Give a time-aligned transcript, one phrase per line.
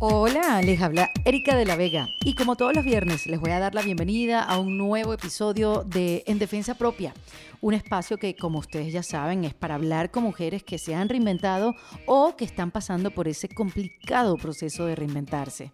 [0.00, 3.58] Hola, les habla Erika de la Vega y como todos los viernes les voy a
[3.58, 7.12] dar la bienvenida a un nuevo episodio de En Defensa Propia,
[7.60, 11.08] un espacio que como ustedes ya saben es para hablar con mujeres que se han
[11.08, 11.74] reinventado
[12.06, 15.72] o que están pasando por ese complicado proceso de reinventarse.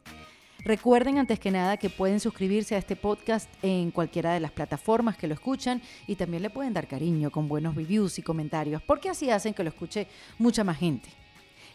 [0.64, 5.18] Recuerden antes que nada que pueden suscribirse a este podcast en cualquiera de las plataformas
[5.18, 9.10] que lo escuchan y también le pueden dar cariño con buenos reviews y comentarios porque
[9.10, 10.06] así hacen que lo escuche
[10.38, 11.23] mucha más gente.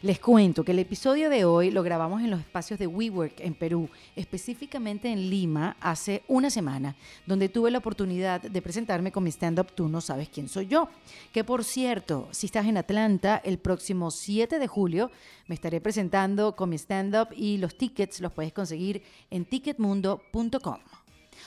[0.01, 3.53] Les cuento que el episodio de hoy lo grabamos en los espacios de WeWork en
[3.53, 9.29] Perú, específicamente en Lima, hace una semana, donde tuve la oportunidad de presentarme con mi
[9.29, 10.87] stand-up Tú no sabes quién soy yo.
[11.33, 15.11] Que por cierto, si estás en Atlanta, el próximo 7 de julio
[15.47, 20.77] me estaré presentando con mi stand-up y los tickets los puedes conseguir en ticketmundo.com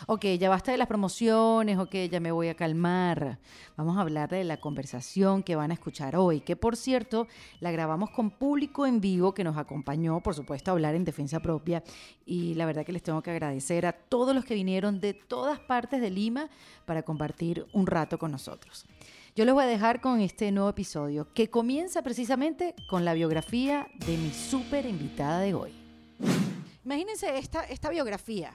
[0.06, 3.38] ok, ya basta de las promociones, ok, ya me voy a calmar.
[3.76, 7.26] Vamos a hablar de la conversación que van a escuchar hoy, que por cierto
[7.60, 11.40] la grabamos con público en vivo que nos acompañó, por supuesto, a hablar en defensa
[11.40, 11.82] propia.
[12.26, 15.58] Y la verdad que les tengo que agradecer a todos los que vinieron de todas
[15.60, 16.48] partes de Lima
[16.84, 18.86] para compartir un rato con nosotros.
[19.34, 23.86] Yo les voy a dejar con este nuevo episodio que comienza precisamente con la biografía
[24.06, 25.72] de mi súper invitada de hoy.
[26.84, 28.52] Imagínense esta, esta biografía.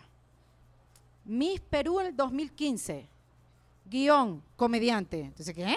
[1.28, 3.06] Miss Perú el 2015.
[3.83, 5.20] Guión, comediante.
[5.20, 5.75] Entonces, ¿qué?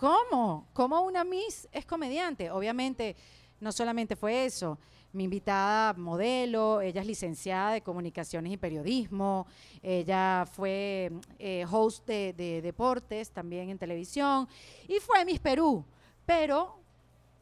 [0.00, 0.66] ¿Cómo?
[0.72, 2.50] ¿Cómo una Miss es comediante?
[2.50, 3.14] Obviamente,
[3.60, 4.78] no solamente fue eso.
[5.12, 9.46] Mi invitada modelo, ella es licenciada de comunicaciones y periodismo,
[9.82, 14.46] ella fue eh, host de deportes también en televisión
[14.88, 15.84] y fue Miss Perú,
[16.26, 16.78] pero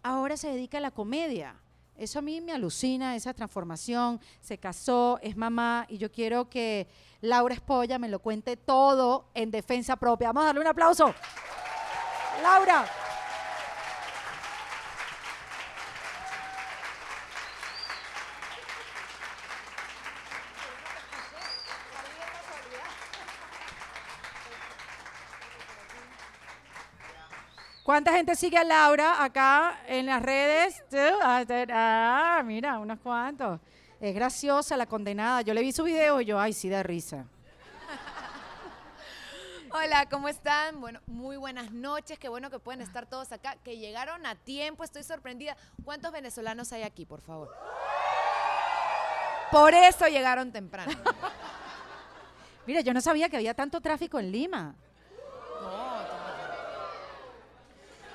[0.02, 1.56] ahora se dedica a la comedia.
[1.96, 4.20] Eso a mí me alucina, esa transformación.
[4.40, 6.88] Se casó, es mamá y yo quiero que
[7.20, 10.28] Laura Espolla me lo cuente todo en defensa propia.
[10.28, 11.14] Vamos a darle un aplauso.
[12.42, 13.03] Laura.
[27.84, 30.82] ¿Cuánta gente sigue a Laura acá en las redes?
[31.70, 33.60] Ah, mira, unos cuantos.
[34.00, 35.42] Es graciosa la condenada.
[35.42, 37.26] Yo le vi su video y yo, ay, sí da risa.
[39.70, 40.80] Hola, ¿cómo están?
[40.80, 42.18] Bueno, muy buenas noches.
[42.18, 44.82] Qué bueno que pueden estar todos acá, que llegaron a tiempo.
[44.82, 45.54] Estoy sorprendida.
[45.84, 47.54] ¿Cuántos venezolanos hay aquí, por favor?
[49.52, 50.90] Por eso llegaron temprano.
[52.66, 54.74] Mira, yo no sabía que había tanto tráfico en Lima.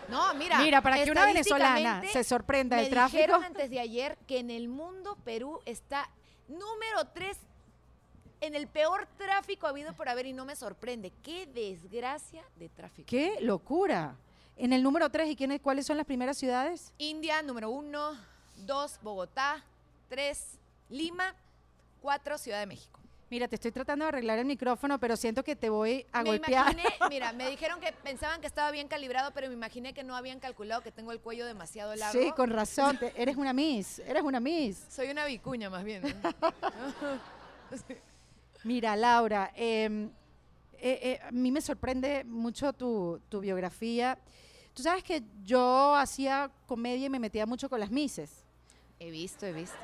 [0.10, 0.60] No, mira.
[0.60, 3.18] Mira, para que una venezolana se sorprenda del tráfico.
[3.18, 6.10] Me dijeron antes de ayer que en el mundo Perú está
[6.48, 7.38] número 3
[8.42, 11.12] en el peor tráfico habido por haber y no me sorprende.
[11.24, 13.08] Qué desgracia de tráfico.
[13.08, 14.16] Qué locura.
[14.56, 16.94] En el número 3, ¿y quiénes, cuáles son las primeras ciudades?
[16.98, 18.18] India, número 1,
[18.58, 19.64] 2, Bogotá,
[20.10, 20.60] 3,
[20.90, 21.34] Lima,
[22.02, 22.99] 4, Ciudad de México.
[23.30, 26.76] Mira, te estoy tratando de arreglar el micrófono, pero siento que te voy a golpear.
[27.10, 30.40] mira, me dijeron que pensaban que estaba bien calibrado, pero me imaginé que no habían
[30.40, 32.20] calculado que tengo el cuello demasiado largo.
[32.20, 33.00] Sí, con razón.
[33.16, 34.84] eres una Miss, eres una Miss.
[34.90, 36.02] Soy una vicuña más bien.
[38.64, 40.10] Mira, Laura, em,
[40.74, 44.18] eh, eh, a mí me sorprende mucho tu, tu biografía.
[44.74, 48.44] Tú sabes que yo hacía comedia y me metía mucho con las Misses.
[49.00, 49.78] He visto, he visto.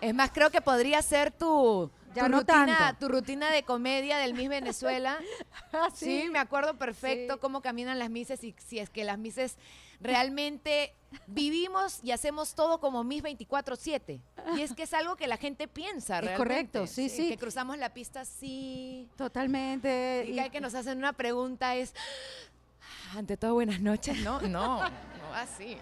[0.00, 5.18] Es más, creo que podría ser tu, rutina, tu rutina de comedia del Miss Venezuela.
[5.72, 6.28] Ah, ¿Sí?
[6.32, 9.56] me acuerdo perfecto cómo caminan las Misses y si es que las Misses
[10.00, 10.94] realmente
[11.26, 14.20] vivimos y hacemos todo como Miss 24-7.
[14.56, 17.78] Y es que es algo que la gente piensa, Es correcto, sí, sí, Que cruzamos
[17.78, 19.08] la pista, sí.
[19.16, 20.24] Totalmente.
[20.28, 21.94] Y, y que nos hacen una pregunta es,
[23.16, 24.18] ante todo, buenas noches.
[24.22, 24.82] No, no, no
[25.34, 25.76] así.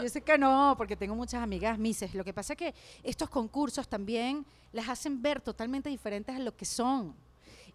[0.00, 2.14] Yo sé que no, porque tengo muchas amigas mises.
[2.14, 6.56] Lo que pasa es que estos concursos también las hacen ver totalmente diferentes a lo
[6.56, 7.14] que son.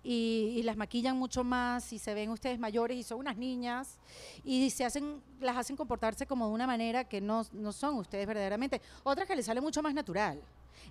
[0.03, 3.99] Y, las maquillan mucho más y se ven ustedes mayores y son unas niñas
[4.45, 8.25] y se hacen las hacen comportarse como de una manera que no, no son ustedes
[8.25, 8.81] verdaderamente.
[9.03, 10.41] Otras que les sale mucho más natural.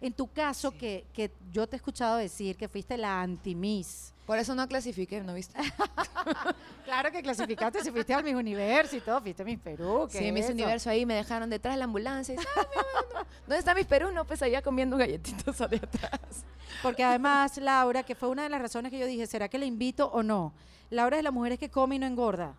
[0.01, 4.39] En tu caso, que, que yo te he escuchado decir que fuiste la anti-miss, por
[4.39, 5.57] eso no clasifiqué, ¿no viste?
[6.85, 10.09] claro que clasificaste, si fuiste al Miss Universo y todo, fuiste a Miss Perú.
[10.11, 12.35] sí, Miss Universo ahí me dejaron detrás de la ambulancia.
[12.35, 14.11] Y, ah, ¿Dónde está Miss Perú?
[14.13, 16.45] No, pues allá comiendo galletitos allá atrás.
[16.83, 19.67] Porque además, Laura, que fue una de las razones que yo dije, ¿será que le
[19.67, 20.53] invito o no?
[20.91, 22.55] Laura es de las mujeres que come y no engorda.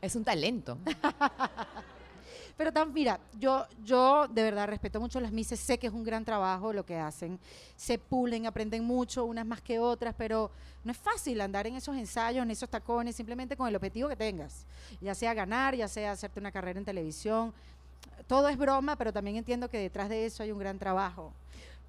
[0.00, 0.78] Es un talento.
[2.58, 6.02] Pero tan, mira, yo, yo de verdad respeto mucho las mises, sé que es un
[6.02, 7.38] gran trabajo lo que hacen,
[7.76, 10.50] se pulen, aprenden mucho, unas más que otras, pero
[10.82, 14.16] no es fácil andar en esos ensayos, en esos tacones, simplemente con el objetivo que
[14.16, 14.66] tengas,
[15.00, 17.54] ya sea ganar, ya sea hacerte una carrera en televisión,
[18.26, 21.32] todo es broma, pero también entiendo que detrás de eso hay un gran trabajo.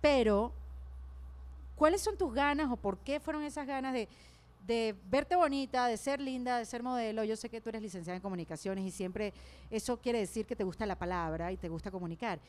[0.01, 0.51] Pero,
[1.75, 4.07] ¿cuáles son tus ganas o por qué fueron esas ganas de
[4.69, 7.23] de verte bonita, de ser linda, de ser modelo.
[7.23, 9.33] Yo sé que tú eres licenciada en comunicaciones y siempre
[9.71, 12.39] eso quiere decir que te gusta la palabra y te gusta comunicar.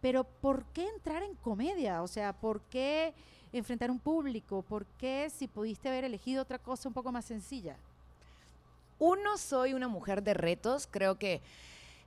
[0.00, 2.02] Pero ¿por qué entrar en comedia?
[2.02, 3.12] O sea, ¿por qué
[3.52, 4.62] enfrentar un público?
[4.62, 7.76] ¿Por qué si pudiste haber elegido otra cosa un poco más sencilla?
[8.98, 10.88] Uno, soy una mujer de retos.
[10.90, 11.42] Creo que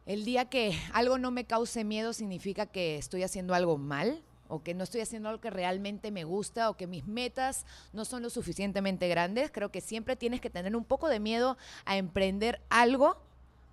[0.08, 4.62] el día que algo no me cause miedo significa que estoy haciendo algo mal o
[4.62, 8.24] que no estoy haciendo algo que realmente me gusta o que mis metas no son
[8.24, 9.52] lo suficientemente grandes.
[9.52, 13.16] Creo que siempre tienes que tener un poco de miedo a emprender algo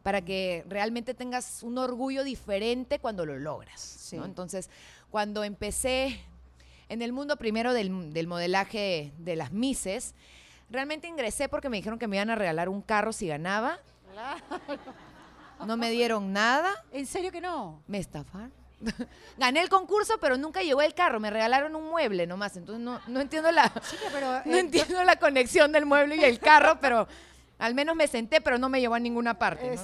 [0.04, 4.12] para que realmente tengas un orgullo diferente cuando lo logras.
[4.12, 4.70] Entonces,
[5.10, 6.20] cuando empecé
[6.88, 10.14] en el mundo primero del, del modelaje de las Mises,
[10.70, 13.80] realmente ingresé porque me dijeron que me iban a regalar un carro si ganaba.
[15.66, 16.70] No me dieron nada.
[16.92, 17.82] ¿En serio que no?
[17.88, 18.65] Me estafaron.
[19.38, 21.20] Gané el concurso, pero nunca llegó el carro.
[21.20, 22.56] Me regalaron un mueble nomás.
[22.56, 23.72] Entonces no, entiendo la,
[24.44, 27.08] no eh, entiendo la conexión del mueble y el carro, pero
[27.58, 29.76] al menos me senté, pero no me llevó a ninguna parte.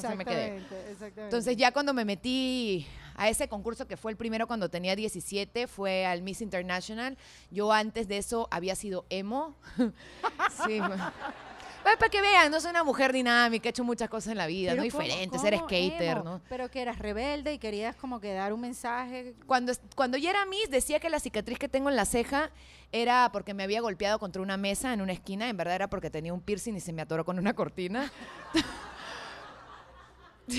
[1.16, 5.66] Entonces ya cuando me metí a ese concurso que fue el primero cuando tenía 17,
[5.66, 7.16] fue al Miss International.
[7.50, 9.54] Yo antes de eso había sido emo.
[10.66, 10.80] sí,
[11.82, 14.74] para que vean, no soy una mujer dinámica, he hecho muchas cosas en la vida,
[14.74, 16.40] no diferente, ser skater, ¿no?
[16.48, 19.34] Pero que eras rebelde y querías como que dar un mensaje.
[19.46, 22.50] Cuando, cuando yo era Miss, decía que la cicatriz que tengo en la ceja
[22.92, 26.10] era porque me había golpeado contra una mesa en una esquina, en verdad era porque
[26.10, 28.12] tenía un piercing y se me atoró con una cortina.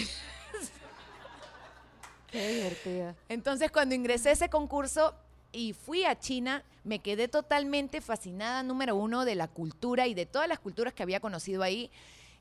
[2.32, 3.16] Qué divertida.
[3.30, 5.14] Entonces, cuando ingresé a ese concurso,
[5.54, 10.26] y fui a China, me quedé totalmente fascinada, número uno, de la cultura y de
[10.26, 11.90] todas las culturas que había conocido ahí.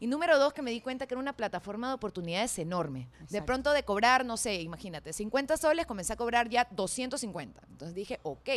[0.00, 3.06] Y número dos, que me di cuenta que era una plataforma de oportunidades enorme.
[3.31, 7.62] De pronto de cobrar, no sé, imagínate, 50 soles, comencé a cobrar ya 250.
[7.70, 8.49] Entonces dije, ok,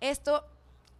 [0.00, 0.44] esto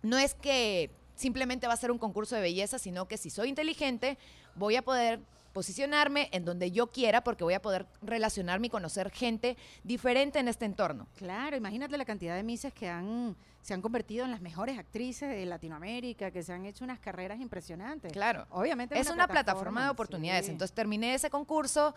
[0.02, 3.48] no es que simplemente va a ser un concurso de belleza, sino que si soy
[3.48, 4.18] inteligente,
[4.54, 5.20] voy a poder
[5.54, 10.48] posicionarme en donde yo quiera porque voy a poder relacionarme y conocer gente diferente en
[10.48, 11.06] este entorno.
[11.16, 15.30] Claro, imagínate la cantidad de mises que han se han convertido en las mejores actrices
[15.30, 18.12] de Latinoamérica, que se han hecho unas carreras impresionantes.
[18.12, 18.46] Claro.
[18.50, 18.98] Obviamente.
[18.98, 20.50] Es una, plataforma, de oportunidades.
[20.50, 21.94] Entonces terminé ese concurso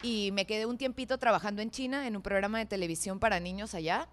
[0.00, 3.74] y me quedé un tiempito trabajando en China en un programa de televisión para niños
[3.74, 4.06] allá.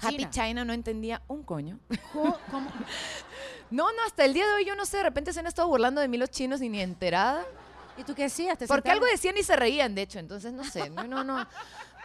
[0.00, 0.64] Happy China?
[0.64, 1.80] no entendía un coño.
[2.14, 2.38] ¿Cómo?
[3.70, 5.68] no, no, hasta el día de hoy yo no sé, de repente se han estado
[5.68, 7.44] burlando de mí los chinos y ni enterada.
[7.96, 8.58] ¿Y tú qué hacías?
[8.66, 11.46] Porque algo decían y se reían, de hecho, entonces no sé, no, no, no.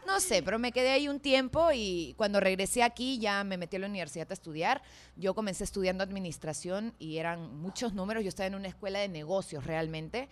[0.05, 3.75] No sé, pero me quedé ahí un tiempo y cuando regresé aquí ya me metí
[3.75, 4.81] a la universidad a estudiar.
[5.15, 8.23] Yo comencé estudiando administración y eran muchos números.
[8.23, 10.27] Yo estaba en una escuela de negocios realmente.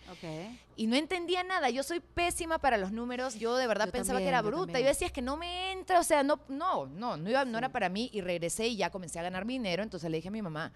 [0.76, 1.70] Y no entendía nada.
[1.70, 3.36] Yo soy pésima para los números.
[3.36, 4.80] Yo de verdad pensaba que era bruta.
[4.80, 6.00] Y yo decía, es que no me entra.
[6.00, 8.10] O sea, no, no, no, no, iba, no era para mí.
[8.12, 9.82] Y regresé y ya comencé a ganar dinero.
[9.82, 10.72] Entonces le dije a mi mamá,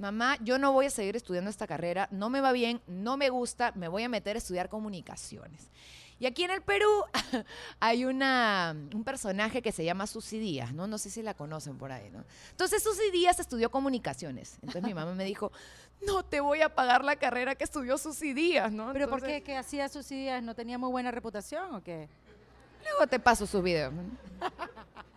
[0.00, 3.28] mamá, yo no voy a seguir estudiando esta carrera, no me va bien, no me
[3.30, 5.70] gusta, me voy a meter a estudiar comunicaciones.
[6.18, 6.86] Y aquí en el Perú
[7.80, 10.86] hay una, un personaje que se llama Susy Díaz, ¿no?
[10.86, 12.24] No sé si la conocen por ahí, ¿no?
[12.50, 14.56] Entonces Susy Díaz estudió comunicaciones.
[14.56, 15.50] Entonces mi mamá me dijo,
[16.06, 18.92] no te voy a pagar la carrera que estudió Susy Díaz, ¿no?
[18.92, 19.42] ¿Pero por qué?
[19.42, 20.42] ¿Qué hacía Susy Díaz?
[20.42, 22.08] ¿No tenía muy buena reputación o qué?
[22.84, 23.90] Luego te paso su video.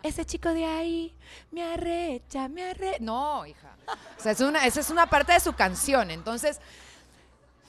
[0.04, 1.14] Ese chico de ahí
[1.50, 2.98] me arrecha, me arrecha.
[3.00, 3.74] No, hija.
[4.18, 6.10] O sea, es una, esa es una parte de su canción.
[6.10, 6.60] Entonces,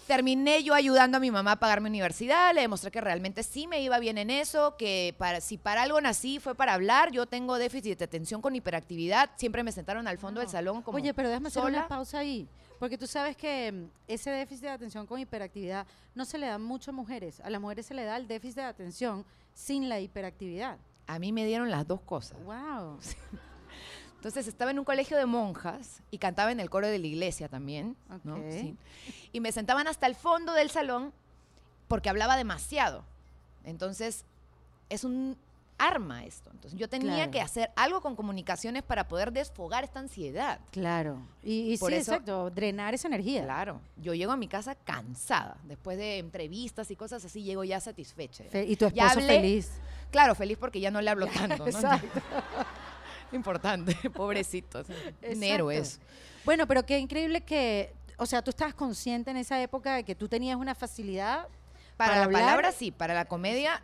[0.06, 3.68] terminé yo ayudando a mi mamá a pagar mi universidad, le demostré que realmente sí
[3.68, 7.26] me iba bien en eso, que para, si para algo nací fue para hablar, yo
[7.26, 11.14] tengo déficit de atención con hiperactividad, siempre me sentaron al fondo del salón como Oye,
[11.14, 12.50] pero déjame hacer una pausa ahí,
[12.80, 16.58] porque tú sabes que mm, ese déficit de atención con hiperactividad no se le da
[16.58, 20.02] mucho a mujeres, a las mujeres se le da el déficit de atención sin la
[20.02, 20.78] hiperactividad.
[21.08, 22.38] A mí me dieron las dos cosas.
[22.44, 23.00] Wow.
[24.16, 27.48] Entonces estaba en un colegio de monjas y cantaba en el coro de la iglesia
[27.48, 27.96] también.
[29.32, 31.14] Y me sentaban hasta el fondo del salón
[31.88, 33.04] porque hablaba demasiado.
[33.64, 34.26] Entonces
[34.90, 35.38] es un
[35.78, 36.50] arma esto.
[36.52, 40.60] Entonces yo tenía que hacer algo con comunicaciones para poder desfogar esta ansiedad.
[40.72, 41.20] Claro.
[41.44, 43.44] Y, Por sí, eso, exacto, drenar esa energía.
[43.44, 43.82] Claro.
[43.98, 45.58] Yo llego a mi casa cansada.
[45.66, 48.46] Después de entrevistas y cosas así, llego ya satisfecha.
[48.54, 49.72] y tu esposo feliz.
[50.16, 51.68] Claro, feliz porque ya no le hablo tanto.
[51.68, 52.22] Exacto.
[53.34, 54.82] Importante, pobrecito.
[55.30, 55.84] Un héroe
[56.46, 60.16] Bueno, pero qué increíble que, o sea, tú estabas consciente en esa época de que
[60.16, 61.50] tú tenías una facilidad
[61.98, 63.82] para, la palabra, sí, para la comedia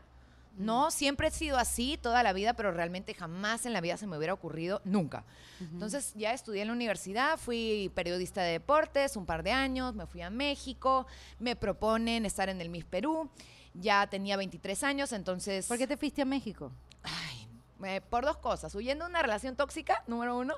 [0.57, 4.07] No, siempre he sido así toda la vida, pero realmente jamás en la vida se
[4.07, 5.25] me hubiera ocurrido, nunca.
[5.59, 10.05] Entonces ya estudié en la universidad, fui periodista de deportes un par de años, me
[10.05, 11.07] fui a México,
[11.39, 13.29] me proponen estar en el Miss Perú,
[13.73, 15.67] ya tenía 23 años, entonces...
[15.67, 16.71] ¿Por qué te fuiste a México?
[17.03, 17.47] Ay,
[17.85, 20.55] eh, por dos cosas, huyendo de una relación tóxica, número uno.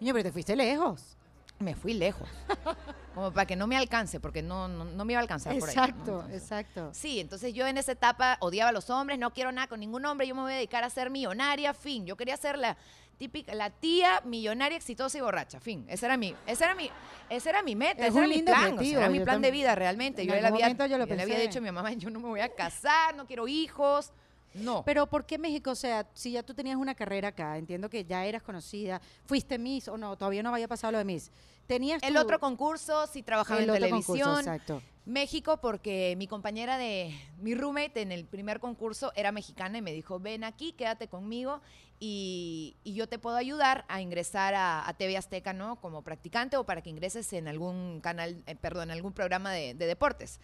[0.00, 1.16] Niño, pero te fuiste lejos.
[1.60, 2.28] Me fui lejos.
[3.14, 5.74] Como para que no me alcance, porque no, no, me iba a alcanzar por ahí.
[5.74, 6.90] Exacto, exacto.
[6.92, 10.04] Sí, entonces yo en esa etapa odiaba a los hombres, no quiero nada con ningún
[10.04, 12.06] hombre, yo me voy a dedicar a ser millonaria, fin.
[12.06, 12.76] Yo quería ser la
[13.14, 15.84] típica, la tía millonaria, exitosa y borracha, fin.
[15.88, 16.90] Ese era mi, ese era mi,
[17.30, 20.26] ese era mi meta, ese era mi plan, era mi plan de vida realmente.
[20.26, 22.48] yo, le había, yo, le había dicho a mi mamá, yo no me voy a
[22.48, 24.12] casar, no quiero hijos.
[24.54, 24.84] No.
[24.84, 25.70] Pero ¿por qué México?
[25.70, 29.58] O sea, si ya tú tenías una carrera acá, entiendo que ya eras conocida, fuiste
[29.58, 31.30] Miss o no, todavía no había pasado lo de Miss.
[31.66, 34.38] Tenías el otro concurso, sí trabajaba en televisión.
[34.38, 34.82] exacto.
[35.06, 39.92] México porque mi compañera de, mi roommate en el primer concurso era mexicana y me
[39.92, 41.60] dijo, ven aquí, quédate conmigo
[42.00, 45.76] y, yo te puedo ayudar a ingresar a, TV Azteca, ¿no?
[45.76, 49.74] Como practicante o para que ingreses en algún canal, eh, perdón, en algún programa de,
[49.74, 50.40] de deportes.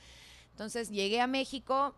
[0.51, 1.95] Entonces llegué a México,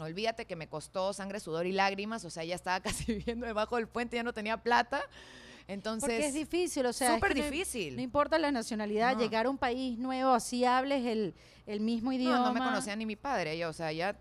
[0.00, 3.76] olvídate que me costó sangre, sudor y lágrimas, o sea, ya estaba casi viviendo debajo
[3.76, 5.02] del puente, ya no tenía plata.
[5.68, 7.94] Entonces, Porque es difícil, o sea, súper difícil.
[7.94, 11.34] No, importa la nacionalidad, llegar a un país nuevo, así hables el,
[11.66, 12.38] el mismo idioma.
[12.38, 14.16] No, no me conocía ni mi padre, yo, o sea, ya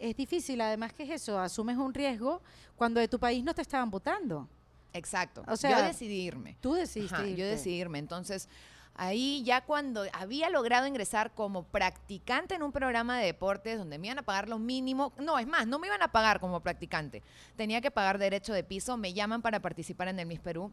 [0.00, 2.42] es difícil, además que es eso, asumes un riesgo
[2.76, 4.48] cuando de tu país no te estaban votando.
[4.92, 5.42] Exacto.
[5.48, 6.56] O sea, yo decidí irme.
[6.60, 7.34] Tú decidiste.
[7.34, 7.98] yo decidí irme.
[7.98, 8.48] Entonces,
[8.94, 14.08] ahí ya cuando había logrado ingresar como practicante en un programa de deportes donde me
[14.08, 17.22] iban a pagar lo mínimo, no, es más, no me iban a pagar como practicante,
[17.56, 20.72] tenía que pagar derecho de piso, me llaman para participar en el Miss Perú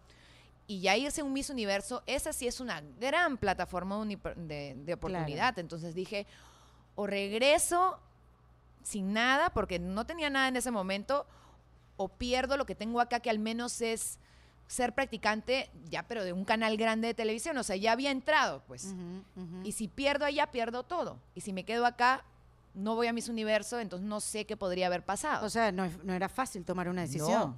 [0.67, 5.59] y ya irse a un Miss Universo, esa sí es una gran plataforma de, oportunidad.
[5.59, 6.25] Entonces dije,
[6.95, 7.99] o regreso
[8.83, 11.25] sin nada, porque no tenía nada en ese momento,
[11.97, 14.17] o pierdo lo que tengo acá, que al menos es
[14.71, 18.63] ser practicante ya, pero de un canal grande de televisión, o sea, ya había entrado,
[18.67, 18.95] pues.
[19.63, 21.19] Y si pierdo allá, pierdo todo.
[21.35, 22.23] Y si me quedo acá,
[22.73, 25.45] no voy a mis universo, entonces no sé qué podría haber pasado.
[25.45, 27.57] O sea, no, era fácil tomar una decisión.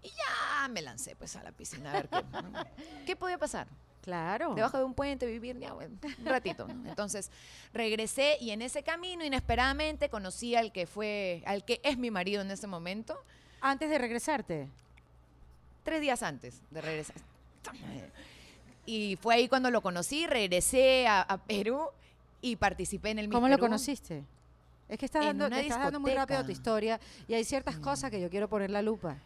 [0.00, 2.24] Y ya me lancé pues a la piscina a ver qué,
[3.06, 3.66] qué podía pasar.
[4.02, 4.54] Claro.
[4.54, 6.68] Debajo de un puente, vivir ya, un ratito.
[6.86, 7.32] Entonces
[7.74, 12.42] regresé y en ese camino, inesperadamente, conocí al que fue, al que es mi marido
[12.42, 13.18] en ese momento.
[13.60, 14.68] Antes de regresarte.
[15.88, 17.16] Tres días antes de regresar.
[18.84, 21.80] Y fue ahí cuando lo conocí, regresé a, Perú
[22.42, 24.22] y participé en el ¿Cómo lo conociste?
[24.86, 27.80] Es que estás dando, estás dando muy rápido tu historia y hay ciertas mm.
[27.80, 29.16] cosas que yo quiero poner la lupa.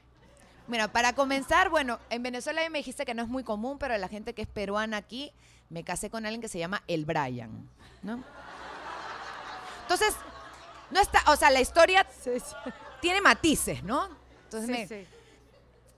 [0.68, 4.06] Mira, para comenzar, bueno, en Venezuela me dijiste que no es muy común, pero la
[4.06, 5.32] gente que es peruana aquí,
[5.68, 7.68] me casé con alguien que se llama El Brian,
[8.04, 8.22] ¿no?
[9.82, 10.14] Entonces,
[10.92, 12.06] no está, o sea, la historia
[13.00, 14.08] tiene matices, ¿no?
[14.44, 15.06] Entonces, sí,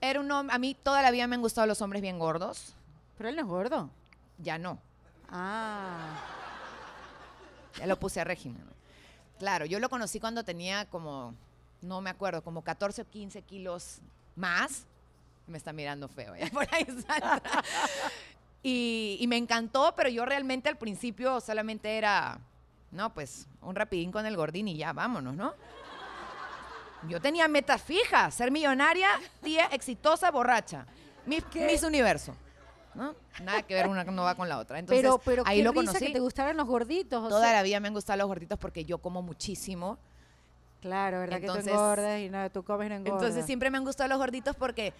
[0.09, 2.75] era un hombre, a mí toda la vida me han gustado los hombres bien gordos.
[3.17, 3.89] Pero él no es gordo.
[4.37, 4.79] Ya no.
[5.29, 6.17] Ah.
[7.77, 8.63] Ya lo puse a régimen.
[9.39, 11.33] Claro, yo lo conocí cuando tenía como,
[11.81, 13.99] no me acuerdo, como 14 o 15 kilos
[14.35, 14.85] más,
[15.47, 16.87] me está mirando feo, ya por ahí
[18.63, 22.39] y, y me encantó, pero yo realmente al principio solamente era,
[22.91, 25.53] no, pues un rapidín con el gordín y ya, vámonos, ¿no?
[27.07, 29.09] Yo tenía metas fijas, ser millonaria,
[29.41, 30.85] tía exitosa, borracha.
[31.25, 32.35] Mis, mis universo.
[32.95, 33.15] ¿no?
[33.43, 34.79] Nada que ver una no va con la otra.
[34.79, 36.07] Entonces, pero, pero ahí lo conocí.
[36.07, 37.29] que te gustaran los gorditos.
[37.29, 39.97] Toda la vida me han gustado los gorditos porque yo como muchísimo.
[40.81, 41.41] Claro, ¿verdad?
[41.41, 43.21] que tú engordas y nada, tú comes y no engordas.
[43.21, 44.93] Entonces siempre me han gustado los gorditos porque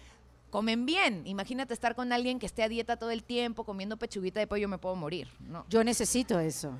[0.50, 1.26] comen bien.
[1.26, 4.68] Imagínate estar con alguien que esté a dieta todo el tiempo, comiendo pechuguita de pollo,
[4.68, 5.28] me puedo morir.
[5.40, 5.64] No.
[5.68, 6.72] Yo necesito eso.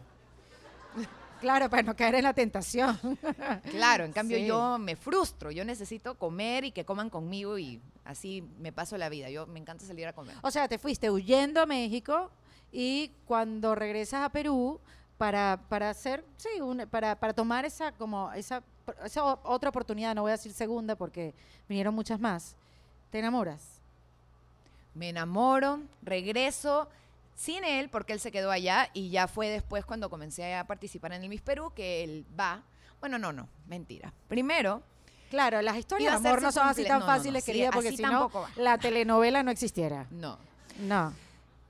[1.40, 2.98] Claro, para no caer en la tentación.
[3.70, 8.42] Claro, en cambio yo me frustro, yo necesito comer y que coman conmigo y así
[8.58, 9.28] me paso la vida.
[9.30, 10.36] Yo me encanta salir a comer.
[10.42, 12.30] O sea, te fuiste huyendo a México
[12.72, 14.80] y cuando regresas a Perú
[15.18, 16.48] para, para hacer, sí,
[16.90, 18.62] para, para tomar esa como esa
[19.04, 21.34] esa otra oportunidad, no voy a decir segunda porque
[21.68, 22.56] vinieron muchas más,
[23.10, 23.80] ¿te enamoras?
[24.94, 26.88] Me enamoro, regreso
[27.36, 31.12] sin él porque él se quedó allá y ya fue después cuando comencé a participar
[31.12, 32.64] en el Miss Perú que él va.
[32.98, 34.12] Bueno, no, no, mentira.
[34.26, 34.82] Primero,
[35.30, 38.78] Claro, las historias de amor no son así tan fáciles, querida, porque si no, la
[38.78, 40.06] telenovela no existiera.
[40.10, 40.38] No.
[40.80, 41.12] No.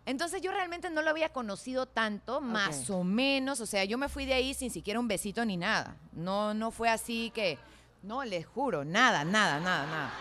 [0.04, 3.60] Entonces yo realmente no lo había conocido tanto, más o menos.
[3.60, 5.96] O sea, yo me fui de ahí sin siquiera un besito ni nada.
[6.12, 7.58] No, no fue así que,
[8.02, 10.12] no, les juro, nada, nada, nada, nada.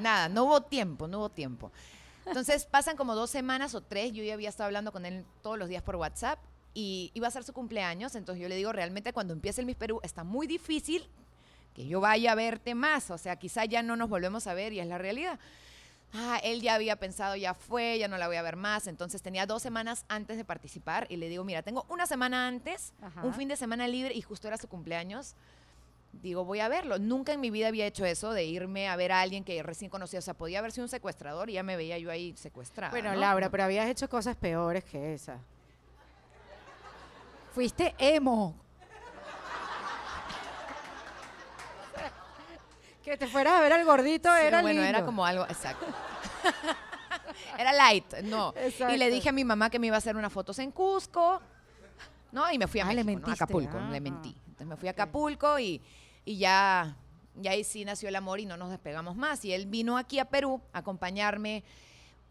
[0.00, 1.72] Nada, no hubo tiempo, no hubo tiempo.
[2.26, 5.58] Entonces pasan como dos semanas o tres, yo ya había estado hablando con él todos
[5.58, 6.38] los días por WhatsApp
[6.74, 9.76] y iba a ser su cumpleaños, entonces yo le digo, realmente cuando empiece el Miss
[9.76, 11.08] Perú está muy difícil
[11.74, 14.72] que yo vaya a verte más, o sea, quizá ya no nos volvemos a ver
[14.72, 15.38] y es la realidad.
[16.12, 19.22] Ah, él ya había pensado, ya fue, ya no la voy a ver más, entonces
[19.22, 23.32] tenía dos semanas antes de participar y le digo, mira, tengo una semana antes, un
[23.32, 25.34] fin de semana libre y justo era su cumpleaños
[26.12, 26.98] digo, voy a verlo.
[26.98, 29.90] Nunca en mi vida había hecho eso de irme a ver a alguien que recién
[29.90, 30.18] conocía.
[30.18, 32.90] O sea, podía haber sido un secuestrador y ya me veía yo ahí secuestrada.
[32.90, 35.38] Bueno, Laura, pero habías hecho cosas peores que esa.
[37.52, 38.56] Fuiste emo.
[43.02, 45.84] que te fueras a ver al gordito era bueno, era como algo, exacto.
[47.58, 48.54] era light, no.
[48.88, 51.40] Y le dije a mi mamá que me iba a hacer unas fotos en Cusco,
[52.30, 52.50] ¿no?
[52.52, 54.00] Y me fui a, ah, Acapulco, le ah.
[54.00, 54.36] mentí.
[54.60, 55.80] Entonces me fui a Acapulco y
[56.24, 56.96] y ya,
[57.36, 59.44] ya ahí sí nació el amor y no nos despegamos más.
[59.44, 61.64] Y él vino aquí a Perú a acompañarme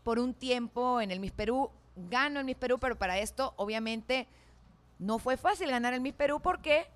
[0.04, 1.72] por un tiempo en el Miss Perú.
[1.96, 4.28] Gano el Miss Perú, pero para esto obviamente
[5.00, 6.40] no fue fácil ganar el Miss Perú.
[6.40, 6.88] ¿Por qué?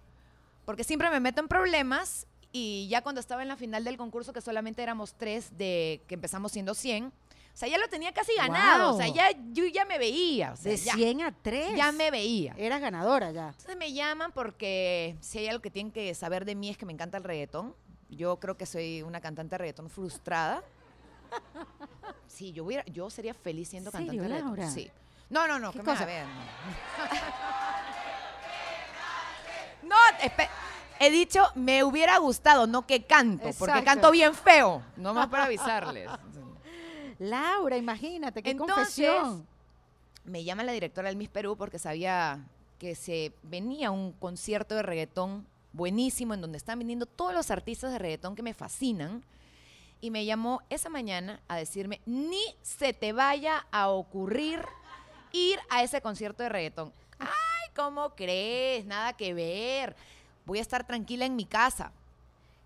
[0.66, 4.32] Porque siempre me meto en problemas y ya cuando estaba en la final del concurso,
[4.32, 7.12] que solamente éramos tres de que empezamos siendo 100,
[7.54, 8.96] o sea, ya lo tenía casi ganado.
[8.96, 10.56] O sea, ya, yo ya me veía.
[10.64, 11.76] de 100 a 3.
[11.76, 12.56] Ya me veía.
[12.58, 13.50] Eras ganadora ya.
[13.50, 16.88] Entonces me llaman porque si hay algo que tienen que saber de mí es que
[16.88, 17.76] me encanta el reggaetón.
[18.10, 20.64] Yo creo que soy una cantante de reggaetón frustrada.
[22.28, 24.72] Sí, yo, hubiera, yo sería feliz siendo cantante de reggaetón.
[24.72, 24.90] Sí.
[25.30, 26.06] No, no, no, ¿Qué que cosa?
[26.08, 26.24] me
[29.84, 29.96] No,
[31.00, 35.46] he dicho me hubiera gustado, no que canto, porque canto bien feo, no más para
[35.46, 36.10] avisarles.
[37.20, 39.48] Laura, imagínate, qué confesión.
[40.26, 42.46] Me llama la directora del Miss Perú porque sabía
[42.80, 47.92] que se venía un concierto de reggaetón buenísimo en donde están viniendo todos los artistas
[47.92, 49.24] de reggaetón que me fascinan.
[50.02, 54.62] Y me llamó esa mañana a decirme, ni se te vaya a ocurrir
[55.32, 56.92] ir a ese concierto de reggaetón.
[57.20, 58.86] Ay, ¿cómo crees?
[58.86, 59.96] Nada que ver.
[60.46, 61.94] Voy a estar tranquila en mi casa.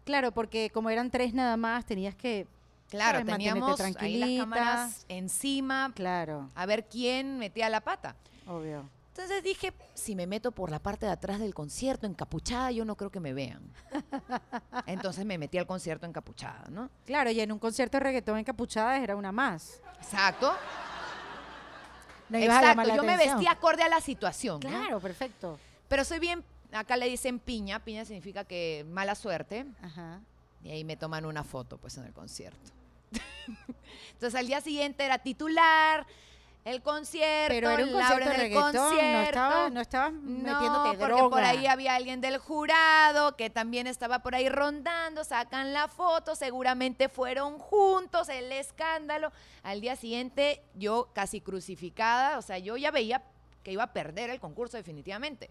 [0.03, 2.47] Claro, porque como eran tres nada más, tenías que
[2.89, 5.91] Claro, teníamos ahí las cámaras encima.
[5.93, 6.49] Claro.
[6.55, 8.15] A ver quién metía la pata.
[8.47, 8.89] Obvio.
[9.09, 12.95] Entonces dije, si me meto por la parte de atrás del concierto encapuchada, yo no
[12.95, 13.63] creo que me vean.
[14.85, 16.91] Entonces me metí al concierto encapuchada, ¿no?
[17.03, 19.81] Claro, y en un concierto de reggaetón encapuchada era una más.
[19.97, 20.53] Exacto.
[22.31, 24.59] Exacto, yo me vestí acorde a la situación.
[24.59, 25.59] Claro, perfecto.
[25.87, 29.65] Pero soy bien, acá le dicen piña, piña significa que mala suerte.
[29.81, 30.19] Ajá.
[30.63, 32.76] Y ahí me toman una foto, pues, en el concierto.
[34.13, 36.05] Entonces al día siguiente era titular,
[36.67, 39.69] el concierto, pero era un concierto de concierto.
[39.69, 44.49] no estabas no porque por ahí había alguien del jurado que también estaba por ahí
[44.49, 49.31] rondando, sacan la foto, seguramente fueron juntos, el escándalo.
[49.63, 53.23] Al día siguiente yo casi crucificada, o sea, yo ya veía
[53.63, 55.49] que iba a perder el concurso definitivamente.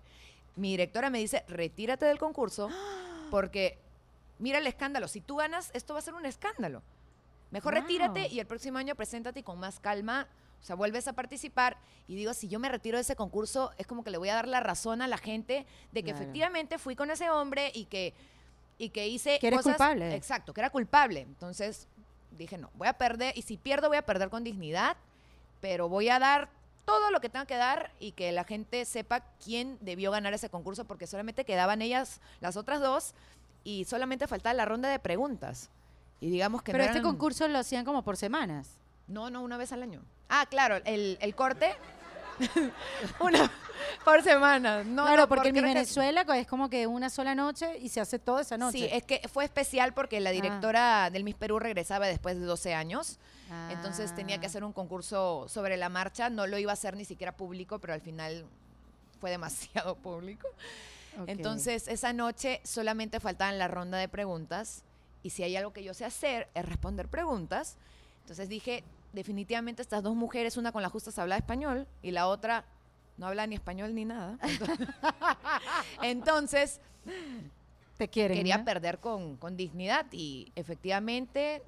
[0.57, 2.69] Mi directora me dice, retírate del concurso
[3.31, 3.79] porque
[4.39, 6.83] mira el escándalo, si tú ganas, esto va a ser un escándalo.
[7.57, 10.29] Mejor retírate y el próximo año preséntate con más calma.
[10.61, 13.87] O sea, vuelves a participar y digo, si yo me retiro de ese concurso, es
[13.87, 16.97] como que le voy a dar la razón a la gente de que efectivamente fui
[16.97, 18.13] con ese hombre y que,
[18.77, 20.15] y que hice que eres culpable.
[20.15, 21.21] Exacto, que era culpable.
[21.21, 21.89] Entonces
[22.33, 24.99] dije, no, voy a perder, y si pierdo voy a perder con dignidad,
[25.63, 26.51] pero voy a dar
[26.85, 30.51] todo lo que tenga que dar y que la gente sepa quién debió ganar ese
[30.51, 33.15] concurso, porque solamente quedaban ellas, las otras dos,
[33.65, 35.71] y solamente faltaba la ronda de preguntas.
[36.21, 38.79] Y digamos que Pero este concurso lo hacían como por semanas.
[39.07, 40.03] No, no, una vez al año.
[40.29, 41.75] Ah, claro, el, corte.
[43.21, 43.51] una
[44.05, 44.83] por semana.
[44.83, 48.43] No, claro, porque en Venezuela es como que una sola noche y se hace toda
[48.43, 48.79] esa noche.
[48.79, 50.33] Sí, es que fue especial porque la ah.
[50.33, 53.19] directora del Miss Perú regresaba después de 12 años.
[53.71, 54.49] Entonces tenía que ah.
[54.49, 56.31] hacer un concurso sobre la marcha.
[56.31, 58.45] No lo iba a hacer ni siquiera público, pero al final
[59.21, 60.49] fue demasiado público.
[61.27, 64.83] Entonces, esa noche solamente faltaban la ronda de preguntas
[65.27, 67.77] y si hay algo que yo sé hacer es responder preguntas.
[68.21, 72.65] Entonces dije, definitivamente estas dos mujeres, una con la justa habla español y la otra
[73.17, 74.39] no habla ni español ni nada.
[76.03, 76.81] Entonces,
[77.97, 81.61] te quieren, quería perder con, con dignidad y efectivamente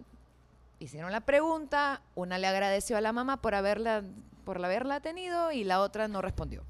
[0.78, 4.04] hicieron la pregunta, una le agradeció a la mamá por haberla
[4.44, 6.62] por haberla tenido y la otra no respondió.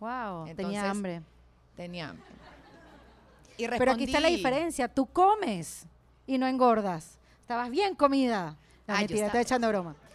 [0.00, 1.22] Wow, tenía hambre.
[1.76, 2.16] Tenía
[3.56, 4.88] Y Pero aquí está la diferencia.
[4.88, 5.86] Tú comes
[6.28, 7.18] y no engordas.
[7.40, 8.54] Estabas bien comida.
[8.86, 9.96] La ah, mentira, estoy echando broma.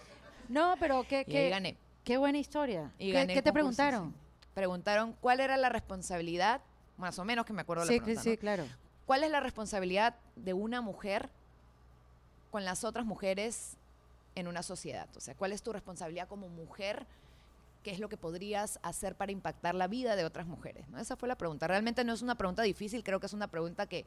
[0.49, 1.77] No, pero qué, qué, gané.
[2.03, 2.91] qué buena historia.
[2.99, 4.13] ¿Qué, te preguntaron?
[4.53, 6.61] Preguntaron cuál era la responsabilidad,
[6.97, 8.65] más o menos que me acuerdo sí, la pregunta, Sí, claro.
[9.05, 11.29] ¿Cuál es la responsabilidad de una mujer
[12.51, 13.77] con las otras mujeres
[14.35, 15.07] en una sociedad?
[15.15, 17.07] O sea, ¿cuál es tu responsabilidad como mujer
[17.81, 20.87] qué es lo que podrías hacer para impactar la vida de otras mujeres?
[20.89, 20.99] ¿no?
[20.99, 21.67] Esa fue la pregunta.
[21.67, 24.05] Realmente no es una pregunta difícil, creo que es una pregunta que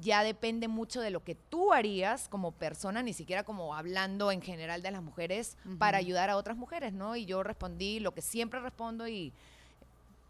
[0.00, 4.40] ya depende mucho de lo que tú harías como persona, ni siquiera como hablando en
[4.40, 7.16] general de las mujeres, para ayudar a otras mujeres, ¿no?
[7.16, 9.32] Y yo respondí lo que siempre respondo y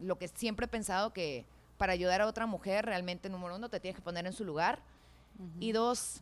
[0.00, 1.44] lo que siempre he pensado que
[1.78, 4.78] para ayudar a otra mujer, realmente, número uno, te tienes que poner en su lugar.
[5.58, 6.20] Y dos,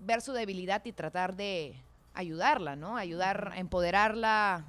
[0.00, 1.76] ver su debilidad y tratar de
[2.14, 2.96] ayudarla, ¿no?
[2.96, 4.64] Ayudar a empoderarla,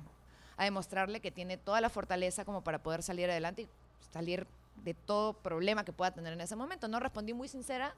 [0.58, 3.68] a demostrarle que tiene toda la fortaleza como para poder salir adelante y
[4.14, 4.46] salir
[4.84, 6.88] de todo problema que pueda tener en ese momento.
[6.88, 7.94] No respondí muy sincera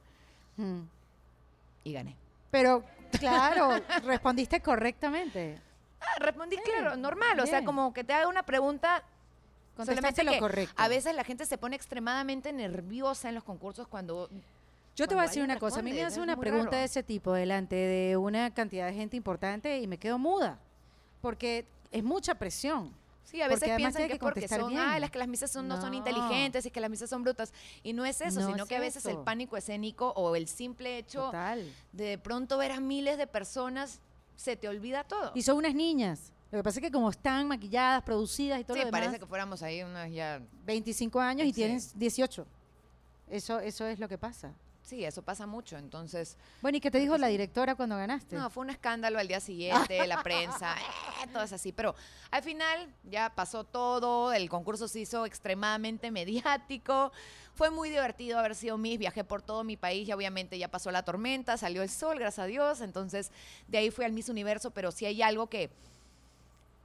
[0.57, 0.81] mm.
[1.83, 2.15] y gané.
[2.51, 2.83] Pero,
[3.19, 3.69] claro,
[4.03, 5.59] respondiste correctamente.
[5.99, 7.39] Ah, respondí, claro, normal.
[7.39, 9.03] O sea, como que te haga una pregunta.
[9.75, 10.73] Contestaste lo correcto.
[10.77, 14.29] A veces la gente se pone extremadamente nerviosa en los concursos cuando.
[14.95, 15.79] Yo te voy a decir una cosa.
[15.79, 19.15] A mí me hace una pregunta de ese tipo delante de una cantidad de gente
[19.15, 20.57] importante y me quedo muda.
[21.21, 22.91] Porque es mucha presión.
[23.29, 25.81] Sí, a veces piensan que, es porque son, ah, las que las misas son, no.
[25.81, 27.51] son inteligentes y que las misas son brutas.
[27.83, 31.31] Y no es eso, sino que a veces el pánico escénico o el simple hecho
[31.91, 33.99] de de pronto ver a miles de personas,
[34.37, 35.31] se te olvida todo.
[35.35, 36.31] Y son unas niñas.
[36.51, 39.01] Lo que pasa es que como están maquilladas, producidas y todo sí, lo demás.
[39.01, 40.41] parece que fuéramos ahí unas ya...
[40.65, 42.47] 25 años y tienes 18.
[43.29, 44.53] Eso, eso es lo que pasa.
[44.87, 46.37] Sí, eso pasa mucho, entonces...
[46.61, 48.37] Bueno, ¿y qué te dijo la directora cuando ganaste?
[48.37, 50.77] No, fue un escándalo al día siguiente, la prensa,
[51.25, 51.93] eh, todo es así, pero
[52.31, 57.11] al final ya pasó todo, el concurso se hizo extremadamente mediático,
[57.53, 60.89] fue muy divertido haber sido Miss, viajé por todo mi país y obviamente ya pasó
[60.89, 63.31] la tormenta, salió el sol, gracias a Dios, entonces
[63.67, 65.69] de ahí fui al Miss Universo, pero si hay algo que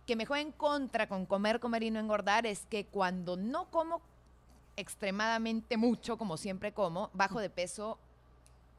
[0.06, 3.70] que me juega en contra con comer, comer y no engordar es que cuando no
[3.70, 4.02] como
[4.76, 7.98] extremadamente mucho, como siempre como, bajo de peso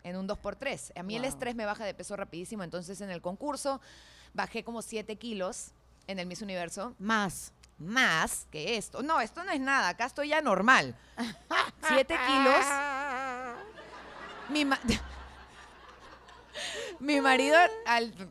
[0.03, 0.99] en un 2x3.
[0.99, 3.79] A mí el estrés me baja de peso rapidísimo, entonces en el concurso
[4.33, 5.71] bajé como 7 kilos
[6.07, 6.93] en el Miss Universo.
[6.99, 7.53] Más.
[7.77, 9.01] Más que esto.
[9.01, 10.95] No, esto no es nada, acá estoy ya normal.
[11.87, 12.65] 7 kilos.
[14.49, 14.65] Mi,
[16.99, 17.57] mi marido,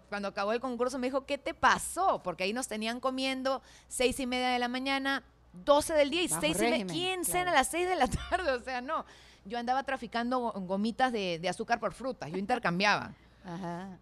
[0.08, 2.22] cuando acabó el concurso, me dijo, ¿qué te pasó?
[2.22, 6.28] Porque ahí nos tenían comiendo seis y media de la mañana, 12 del día y
[6.28, 8.52] 6 y ¿Quién cena a las 6 de la tarde?
[8.52, 9.04] O sea, no.
[9.44, 12.30] Yo andaba traficando gomitas de, azúcar por frutas.
[12.30, 13.12] Yo intercambiaba.
[13.44, 13.98] Ajá,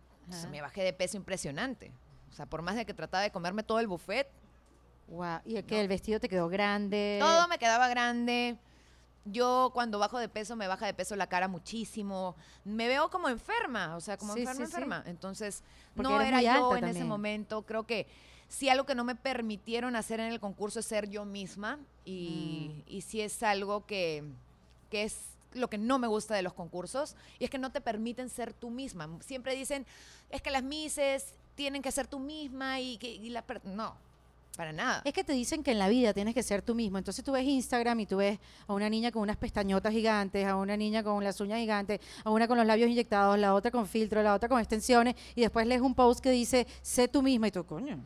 [0.51, 1.93] me bajé de peso impresionante.
[2.31, 4.29] O sea, por más de que trataba de comerme todo el buffet.
[5.09, 5.41] Wow.
[5.45, 7.19] ¿Y que el vestido te quedó grande?
[7.21, 8.59] Todo me quedaba grande.
[9.25, 12.37] Yo cuando bajo de peso me baja de peso la cara muchísimo.
[12.65, 15.03] Me veo como enferma, o sea, como enferma, enferma.
[15.07, 15.63] Entonces,
[15.95, 17.63] no era yo en ese momento.
[17.63, 18.07] Creo que
[18.51, 22.71] sí algo que no me permitieron hacer en el concurso es ser yo misma y,
[22.71, 22.93] mm.
[22.93, 24.25] y sí es algo que,
[24.91, 25.17] que es
[25.55, 28.53] lo que no me gusta de los concursos y es que no te permiten ser
[28.53, 29.09] tú misma.
[29.21, 29.87] Siempre dicen,
[30.29, 33.95] es que las mises tienen que ser tú misma y que y la no,
[34.57, 35.03] para nada.
[35.05, 36.99] Es que te dicen que en la vida tienes que ser tú mismo.
[36.99, 40.57] Entonces tú ves Instagram y tú ves a una niña con unas pestañotas gigantes, a
[40.57, 43.87] una niña con las uñas gigantes, a una con los labios inyectados, la otra con
[43.87, 47.49] filtro, la otra con extensiones y después lees un post que dice, sé tú misma
[47.49, 47.99] y tú, coño.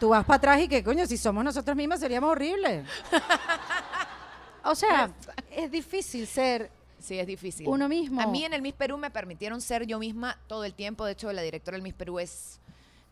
[0.00, 2.86] Tú vas para atrás y que, coño, si somos nosotros mismas seríamos horribles.
[4.64, 5.10] O sea,
[5.50, 6.70] es difícil ser
[7.04, 7.68] Sí, es difícil.
[7.68, 8.18] Uno mismo.
[8.22, 11.04] A mí en el Miss Perú me permitieron ser yo misma todo el tiempo.
[11.04, 12.60] De hecho, la directora del Miss Perú es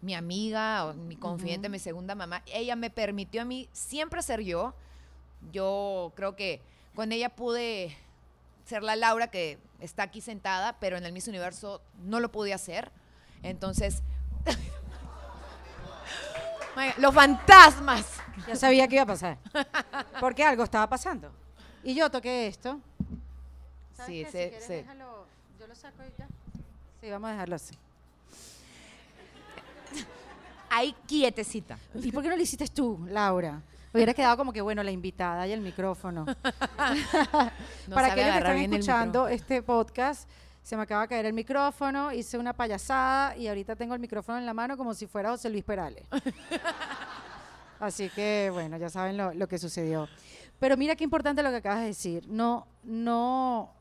[0.00, 2.42] mi amiga, o mi confidente, mi segunda mamá.
[2.46, 4.72] Ella me permitió a mí siempre ser yo.
[5.52, 6.62] Yo creo que
[6.94, 7.94] con ella pude
[8.64, 12.54] ser la Laura que está aquí sentada, pero en el Miss Universo no lo pude
[12.54, 12.90] hacer.
[13.42, 14.02] Entonces,
[16.98, 18.20] los fantasmas.
[18.46, 19.38] Ya sabía que iba a pasar.
[20.20, 21.30] Porque algo estaba pasando.
[21.85, 22.80] Y yo toqué esto.
[24.06, 24.85] Sí, sí, sí.
[25.58, 26.26] yo lo saco y ya.
[27.00, 27.76] Sí, vamos a dejarlo así.
[30.70, 31.78] Ahí quietecita.
[31.94, 33.61] ¿Y por qué no lo hiciste tú, Laura?
[33.92, 36.24] Hubiera quedado como que, bueno, la invitada y el micrófono.
[37.92, 40.28] Para aquellos que están escuchando este podcast,
[40.62, 44.38] se me acaba de caer el micrófono, hice una payasada y ahorita tengo el micrófono
[44.38, 46.05] en la mano como si fuera José Luis Perales.
[47.81, 50.09] Así que, bueno, ya saben lo, que sucedió.
[50.61, 52.25] Pero mira qué importante lo que acabas de decir.
[52.29, 53.72] No, no,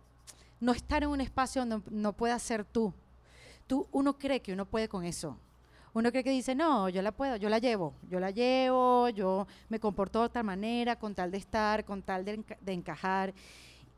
[0.59, 2.91] no estar en un espacio donde no puedas ser tú.
[3.67, 5.37] Tú, uno cree que uno puede con eso.
[5.93, 9.45] Uno cree que dice, no, yo la puedo, yo la llevo, yo la llevo, yo
[9.69, 13.33] me comporto de otra manera, con tal de estar, con tal de, de encajar.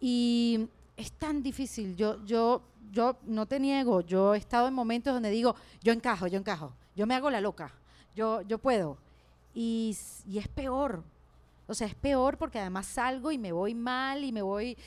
[0.01, 1.95] Y es tan difícil.
[1.95, 6.27] Yo, yo, yo no te niego, yo he estado en momentos donde digo, yo encajo,
[6.27, 7.73] yo encajo, yo me hago la loca,
[8.15, 8.97] yo, yo puedo.
[9.53, 11.03] Y, y es peor.
[11.67, 14.77] O sea, es peor porque además salgo y me voy mal y me voy...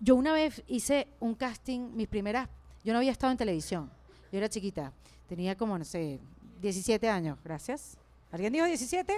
[0.00, 2.48] Yo una vez hice un casting, mis primeras...
[2.82, 3.90] Yo no había estado en televisión,
[4.32, 4.90] yo era chiquita,
[5.28, 6.18] tenía como, no sé,
[6.62, 7.98] 17 años, gracias.
[8.32, 9.14] ¿Alguien dijo 17?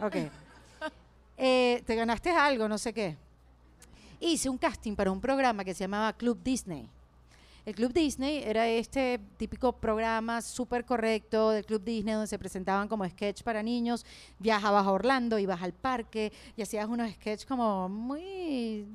[0.00, 0.16] Ok.
[1.40, 3.16] Eh, te ganaste algo, no sé qué.
[4.20, 6.88] Hice un casting para un programa que se llamaba Club Disney.
[7.64, 12.88] El Club Disney era este típico programa súper correcto del Club Disney donde se presentaban
[12.88, 14.06] como sketch para niños.
[14.38, 18.86] Viajabas a Orlando, ibas al parque y hacías unos sketch como muy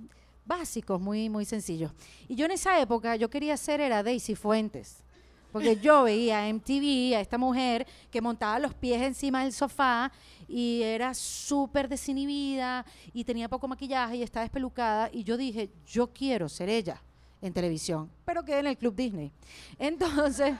[0.43, 1.91] básicos, muy, muy sencillos.
[2.27, 5.03] Y yo en esa época, yo quería ser era Daisy Fuentes.
[5.51, 10.11] Porque yo veía en MTV a esta mujer que montaba los pies encima del sofá
[10.53, 15.09] y era súper desinhibida y tenía poco maquillaje y estaba espelucada.
[15.11, 17.01] Y yo dije, yo quiero ser ella
[17.41, 19.31] en televisión, pero quedé en el Club Disney.
[19.79, 20.53] Entonces,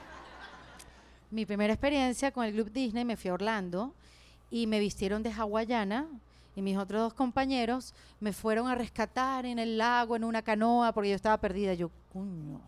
[1.30, 3.94] mi primera experiencia con el Club Disney me fui a Orlando
[4.50, 6.08] y me vistieron de hawaiana
[6.56, 10.90] y mis otros dos compañeros me fueron a rescatar en el lago, en una canoa,
[10.90, 11.72] porque yo estaba perdida.
[11.74, 12.60] Yo, cuño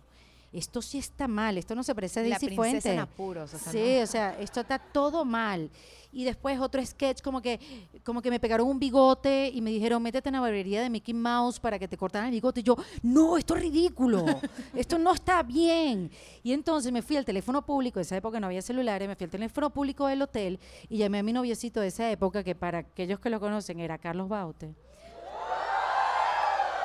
[0.53, 2.93] esto sí está mal, esto no se parece a Daisy Fuente.
[2.93, 5.71] En apuros, o sea, sí, o sea, esto está todo mal.
[6.13, 7.61] Y después otro sketch como que,
[8.03, 11.13] como que me pegaron un bigote y me dijeron, métete en la barbería de Mickey
[11.13, 12.61] Mouse para que te cortaran el bigote.
[12.61, 14.25] Y yo, no, esto es ridículo,
[14.75, 16.11] esto no está bien.
[16.43, 19.25] Y entonces me fui al teléfono público, en esa época no había celulares, me fui
[19.25, 22.79] al teléfono público del hotel y llamé a mi noviecito de esa época, que para
[22.79, 24.75] aquellos que lo conocen era Carlos Baute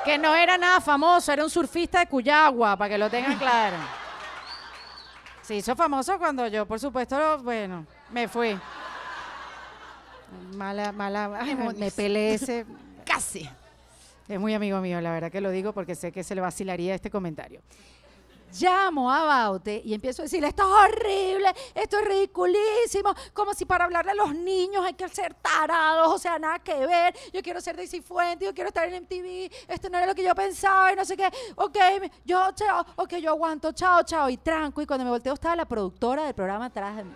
[0.04, 3.76] que no era nada famoso, era un surfista de Cuyagua, para que lo tengan claro.
[5.42, 8.58] Se hizo famoso cuando yo, por supuesto, bueno, me fui.
[10.54, 11.28] Mala, mala,
[11.76, 12.66] me peleé ese.
[13.04, 13.48] Casi.
[14.28, 16.94] Es muy amigo mío, la verdad que lo digo porque sé que se le vacilaría
[16.94, 17.60] este comentario
[18.60, 23.64] llamo a Baute y empiezo a decirle, esto es horrible, esto es ridiculísimo, como si
[23.64, 27.42] para hablarle a los niños hay que ser tarados, o sea, nada que ver, yo
[27.42, 30.34] quiero ser Daisy Fuente, yo quiero estar en MTV, esto no era lo que yo
[30.34, 31.78] pensaba y no sé qué, ok,
[32.24, 35.66] yo, chao, ok, yo aguanto, chao, chao, y tranco, y cuando me volteo estaba la
[35.66, 37.14] productora del programa atrás de mí.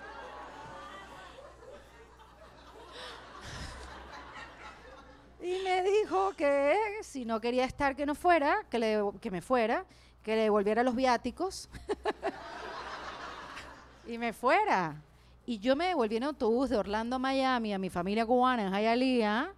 [5.40, 9.40] Y me dijo que si no quería estar, que no fuera, que, le, que me
[9.40, 9.84] fuera
[10.26, 11.68] que le devolviera los viáticos
[14.08, 15.00] y me fuera.
[15.46, 18.72] Y yo me devolví en autobús de Orlando a Miami a mi familia cubana en
[18.72, 19.52] Hialeah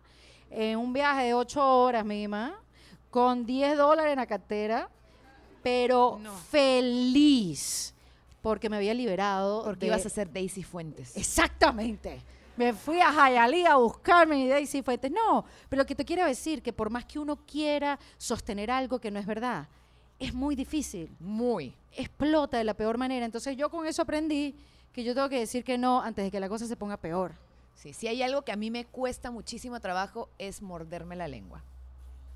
[0.50, 2.60] en un viaje de ocho horas, mima,
[3.10, 4.90] con 10 dólares en la cartera,
[5.62, 7.94] pero feliz
[8.42, 9.64] porque me había liberado.
[9.64, 11.16] Porque ibas a ser Daisy Fuentes.
[11.16, 12.20] Exactamente.
[12.58, 15.10] Me fui a Hialeah a buscarme mi Daisy Fuentes.
[15.10, 18.98] No, pero lo que te quiero decir que por más que uno quiera sostener algo
[18.98, 19.66] que no es verdad,
[20.18, 21.10] es muy difícil.
[21.20, 21.74] Muy.
[21.92, 23.24] Explota de la peor manera.
[23.24, 24.54] Entonces yo con eso aprendí
[24.92, 27.32] que yo tengo que decir que no antes de que la cosa se ponga peor.
[27.74, 31.62] Sí, si hay algo que a mí me cuesta muchísimo trabajo es morderme la lengua.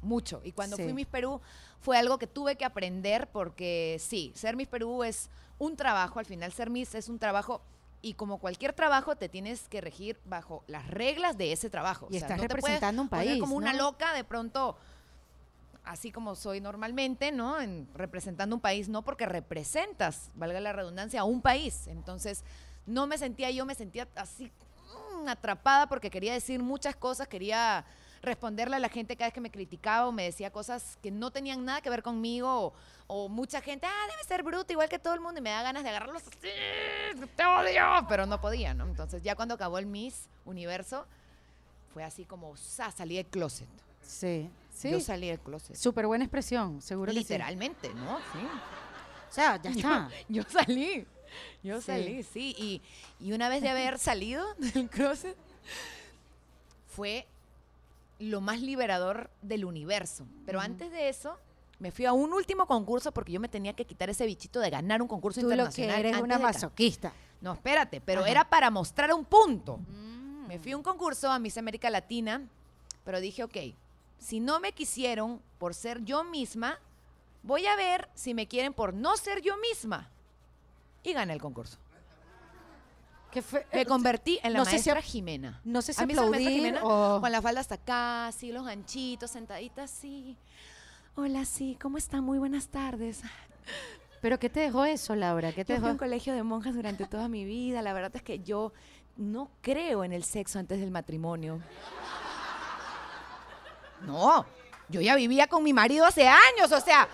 [0.00, 0.40] Mucho.
[0.44, 1.40] Y cuando fui Miss Perú
[1.80, 6.26] fue algo que tuve que aprender porque sí, ser Miss Perú es un trabajo, al
[6.26, 7.60] final ser Miss es un trabajo
[8.02, 12.08] y como cualquier trabajo te tienes que regir bajo las reglas de ese trabajo.
[12.10, 13.40] Y estás representando un país.
[13.40, 14.76] como una loca de pronto
[15.84, 17.60] así como soy normalmente, ¿no?
[17.60, 21.86] En, representando un país, no porque representas, valga la redundancia, a un país.
[21.86, 22.44] Entonces,
[22.86, 24.50] no me sentía yo, me sentía así
[25.22, 27.84] mm, atrapada porque quería decir muchas cosas, quería
[28.22, 31.32] responderle a la gente cada vez que me criticaba o me decía cosas que no
[31.32, 32.72] tenían nada que ver conmigo
[33.08, 35.62] o, mucha gente, ah, debe ser bruto igual que todo el mundo y me da
[35.62, 38.86] ganas de agarrarlos te odio, pero no podía, ¿no?
[38.86, 41.04] Entonces ya cuando acabó el Miss Universo
[41.92, 43.68] fue así como, salí del closet.
[44.02, 44.50] Sí.
[44.82, 45.76] Yo salí del closet.
[45.76, 48.00] Súper buena expresión, seguro Literalmente, que sí.
[48.00, 48.18] ¿no?
[48.18, 48.38] Sí.
[49.30, 50.10] O sea, ya está.
[50.28, 51.06] Yo, salí.
[51.62, 52.54] Yo salí, sí.
[52.58, 52.82] Y,
[53.20, 55.36] y una vez de haber salido del closet,
[56.88, 57.26] fue
[58.18, 60.26] lo más liberador del universo.
[60.46, 61.38] Pero antes de eso,
[61.78, 64.70] me fui a un último concurso porque yo me tenía que quitar ese bichito de
[64.70, 65.96] ganar un concurso Tú internacional.
[65.96, 67.12] Lo que eres una masoquista.
[67.40, 69.78] No, espérate, pero era para mostrar un punto.
[69.78, 70.46] Mm.
[70.46, 72.42] Me fui a un concurso a Miss América Latina,
[73.04, 73.56] pero dije, ok,
[74.22, 76.78] si no me quisieron por ser yo misma,
[77.42, 80.08] voy a ver si me quieren por no ser yo misma.
[81.02, 81.76] Y gané el concurso.
[83.72, 85.60] me eh, convertí en la no maestra Jimena.
[85.64, 90.36] No sé si aplaudir Jimena, con la falda hasta acá, así, los anchitos, sentaditas así.
[91.16, 92.20] Hola, sí, ¿cómo está?
[92.20, 93.22] Muy buenas tardes.
[94.20, 95.52] ¿Pero qué te dejó eso, Laura?
[95.52, 95.86] ¿Qué te yo dejó?
[95.86, 97.82] Fui un colegio de monjas durante toda mi vida.
[97.82, 98.72] La verdad es que yo
[99.16, 101.60] no creo en el sexo antes del matrimonio.
[104.06, 104.44] No,
[104.88, 107.08] yo ya vivía con mi marido hace años, o sea,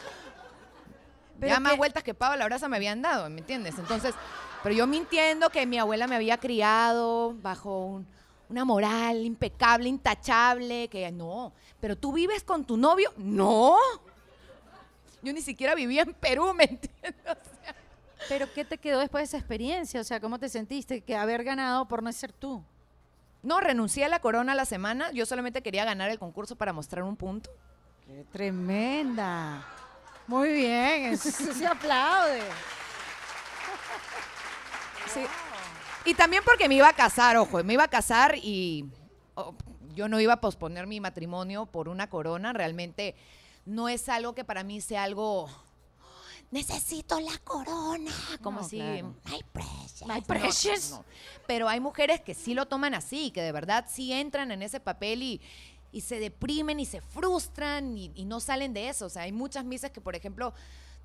[1.41, 3.79] ya más vueltas que Pablo Abraza me habían dado, ¿me entiendes?
[3.79, 4.15] Entonces,
[4.63, 8.03] pero yo mintiendo que mi abuela me había criado bajo
[8.49, 13.77] una moral impecable, intachable, que no, pero tú vives con tu novio, no.
[15.23, 17.15] Yo ni siquiera vivía en Perú, ¿me entiendes?
[18.29, 20.01] pero ¿qué te quedó después de esa experiencia?
[20.01, 22.63] O sea, ¿cómo te sentiste que haber ganado por no ser tú?
[23.43, 25.11] No, renuncié a la corona la semana.
[25.13, 27.51] Yo solamente quería ganar el concurso para mostrar un punto.
[28.07, 29.65] Qué tremenda.
[30.27, 32.43] Muy bien, eso se aplaude.
[35.13, 35.21] Sí.
[36.05, 38.87] Y también porque me iba a casar, ojo, me iba a casar y
[39.35, 39.55] oh,
[39.95, 42.53] yo no iba a posponer mi matrimonio por una corona.
[42.53, 43.15] Realmente
[43.65, 45.49] no es algo que para mí sea algo
[46.51, 48.13] necesito la corona.
[48.43, 50.07] Como si, my precious.
[50.07, 51.01] My precious.
[51.47, 54.81] Pero hay mujeres que sí lo toman así, que de verdad sí entran en ese
[54.81, 55.41] papel y,
[55.93, 59.07] y se deprimen y se frustran y, y, no salen de eso.
[59.07, 60.55] O sea, hay muchas misas que, por ejemplo,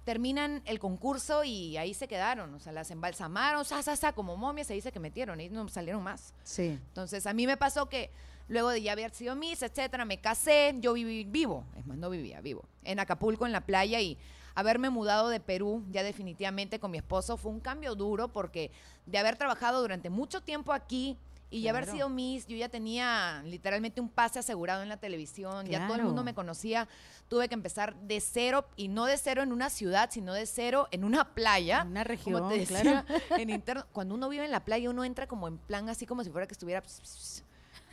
[0.04, 2.54] terminan el concurso y ahí se quedaron.
[2.54, 5.68] O sea, las embalsamaron, sa, sa, sa, como momias, se dice que metieron y no
[5.70, 6.34] salieron más.
[6.44, 6.80] Sí.
[6.88, 8.12] Entonces, a mí me pasó que
[8.48, 12.10] luego de ya haber sido Miss, etcétera, me casé, yo viví vivo, es más, no
[12.10, 14.18] vivía vivo, en Acapulco, en la playa y
[14.56, 18.72] haberme mudado de Perú ya definitivamente con mi esposo fue un cambio duro porque
[19.06, 21.18] de haber trabajado durante mucho tiempo aquí
[21.54, 25.68] y ya haber sido Miss, yo ya tenía literalmente un pase asegurado en la televisión,
[25.68, 26.88] ya todo el mundo me conocía,
[27.28, 30.88] tuve que empezar de cero y no de cero en una ciudad, sino de cero
[30.90, 31.82] en una playa.
[31.82, 33.06] En una región, como te decía,
[33.38, 33.86] en interno.
[33.92, 36.48] Cuando uno vive en la playa, uno entra como en plan así como si fuera
[36.48, 36.82] que estuviera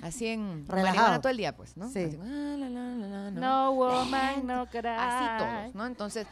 [0.02, 1.88] así en relajado todo el día, pues, ¿no?
[1.90, 2.04] Sí.
[2.04, 3.40] Así, ah, la, la, la, no.
[3.40, 4.80] no woman, no cry.
[4.84, 5.86] Así todos, ¿no?
[5.86, 6.26] Entonces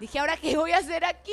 [0.00, 1.32] dije, ¿ahora qué voy a hacer aquí?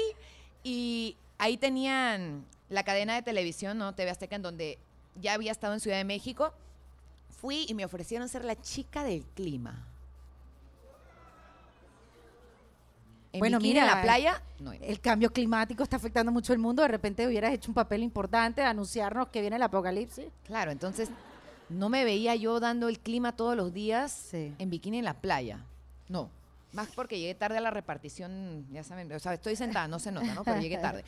[0.63, 3.93] Y ahí tenían la cadena de televisión, ¿no?
[3.93, 4.79] TV Azteca, en donde
[5.15, 6.53] ya había estado en Ciudad de México.
[7.29, 9.87] Fui y me ofrecieron ser la chica del clima.
[13.33, 14.73] En bueno, bikini mira, en la playa, no.
[14.73, 16.81] el cambio climático está afectando mucho el mundo.
[16.81, 20.25] De repente hubieras hecho un papel importante, anunciarnos que viene el apocalipsis.
[20.43, 21.09] Claro, entonces
[21.71, 24.53] no me veía yo dando el clima todos los días Sí.
[24.59, 25.59] en bikini en la playa.
[26.09, 26.29] No.
[26.73, 30.11] Más porque llegué tarde a la repartición, ya saben, o sea, estoy sentada, no se
[30.11, 30.43] nota, ¿no?
[30.43, 31.03] Pero llegué tarde.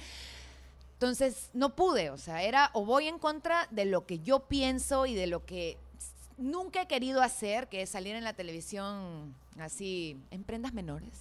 [0.93, 5.06] Entonces, no pude, o sea, era o voy en contra de lo que yo pienso
[5.06, 5.78] y de lo que
[6.38, 11.12] nunca he querido hacer, que es salir en la televisión así, en prendas menores.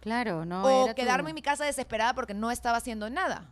[0.00, 0.62] Claro, no.
[0.64, 3.48] o era tu- quedarme en mi casa desesperada porque no estaba haciendo nada.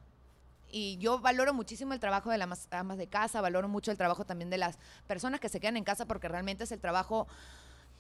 [0.76, 4.24] Y yo valoro muchísimo el trabajo de las amas- de casa, valoro mucho el trabajo
[4.24, 7.28] también de las personas que se quedan en casa porque realmente es el trabajo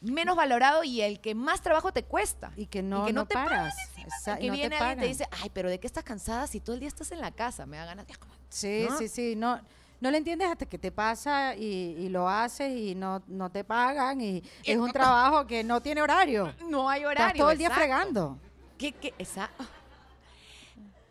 [0.00, 2.50] menos valorado y el que más trabajo te cuesta.
[2.56, 3.76] Y que no, que no no te paras.
[4.04, 6.48] Esa- que no te viene alguien y te dice, ay, pero ¿de qué estás cansada
[6.48, 7.64] si todo el día estás en la casa?
[7.64, 8.14] Me da ganas de...
[8.48, 8.98] Sí, ¿no?
[8.98, 9.36] sí, sí.
[9.36, 9.60] No,
[10.00, 11.64] no lo entiendes hasta que te pasa y,
[11.96, 14.20] y lo haces y no, no te pagan.
[14.20, 16.52] Y es un trabajo que no tiene horario.
[16.68, 17.26] No hay horario.
[17.28, 17.80] Estás todo el día exacto.
[17.84, 18.38] fregando.
[18.76, 19.14] ¿Qué, qué?
[19.18, 19.64] Exacto.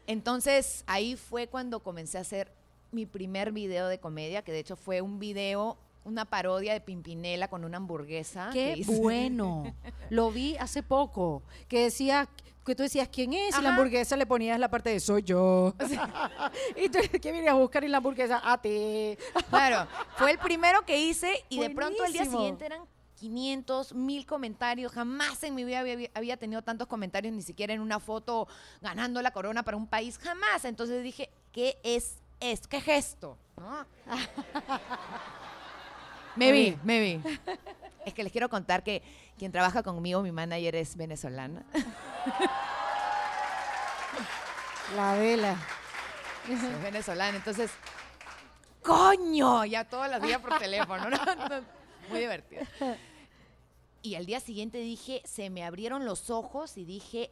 [0.08, 2.52] Entonces ahí fue cuando comencé a hacer
[2.92, 7.48] mi primer video de comedia, que de hecho fue un video, una parodia de Pimpinela
[7.48, 8.50] con una hamburguesa.
[8.54, 9.74] Qué bueno.
[10.10, 11.44] Lo vi hace poco.
[11.68, 12.30] Que decía,
[12.66, 15.74] que tú decías quién es y la hamburguesa le ponías la parte de soy yo.
[16.78, 18.42] y tú, ¿qué venías a buscar en la hamburguesa?
[18.44, 19.18] A ti.
[19.50, 19.88] Claro,
[20.18, 22.82] fue el primero que hice y de pronto al día siguiente eran
[23.24, 24.92] 500, 1000 comentarios.
[24.92, 28.50] Jamás en mi vida había, había tenido tantos comentarios, ni siquiera en una foto
[28.82, 30.18] ganando la corona para un país.
[30.18, 30.66] Jamás.
[30.66, 32.68] Entonces dije, ¿qué es esto?
[32.68, 33.38] ¿Qué gesto?
[33.56, 33.86] ¿No?
[36.36, 37.22] me vi, me vi.
[38.06, 39.02] Es que les quiero contar que
[39.38, 41.64] quien trabaja conmigo, mi manager, es venezolana.
[44.98, 45.56] La vela.
[46.50, 47.38] es venezolana.
[47.38, 47.72] Entonces,
[48.82, 49.64] ¡coño!
[49.64, 51.18] Ya todos los días por teléfono, ¿no?
[52.10, 52.64] Muy divertido.
[54.04, 57.32] Y al día siguiente dije, se me abrieron los ojos y dije,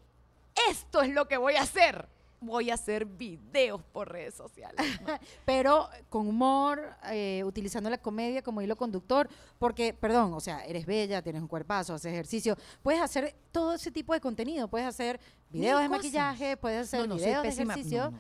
[0.69, 2.07] esto es lo que voy a hacer.
[2.39, 4.83] Voy a hacer videos por redes sociales.
[5.01, 5.07] ¿no?
[5.45, 9.29] Pero con humor, eh, utilizando la comedia como hilo conductor,
[9.59, 13.91] porque, perdón, o sea, eres bella, tienes un cuerpazo, haces ejercicio, puedes hacer todo ese
[13.91, 16.03] tipo de contenido, puedes hacer videos de cosas.
[16.03, 18.13] maquillaje, puedes hacer No, no, soy videos de ejercicio,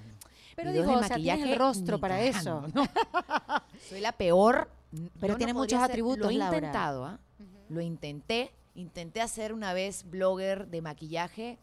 [0.57, 2.65] pero digo, de o sea, tienes el rostro para eso.
[3.89, 4.69] Soy la peor.
[5.21, 6.57] Pero tiene muchos atributos, Lo he Laura.
[6.57, 7.17] intentado, ¿ah?
[7.71, 8.51] Lo intenté.
[8.75, 11.57] Intenté hacer una vez blogger de maquillaje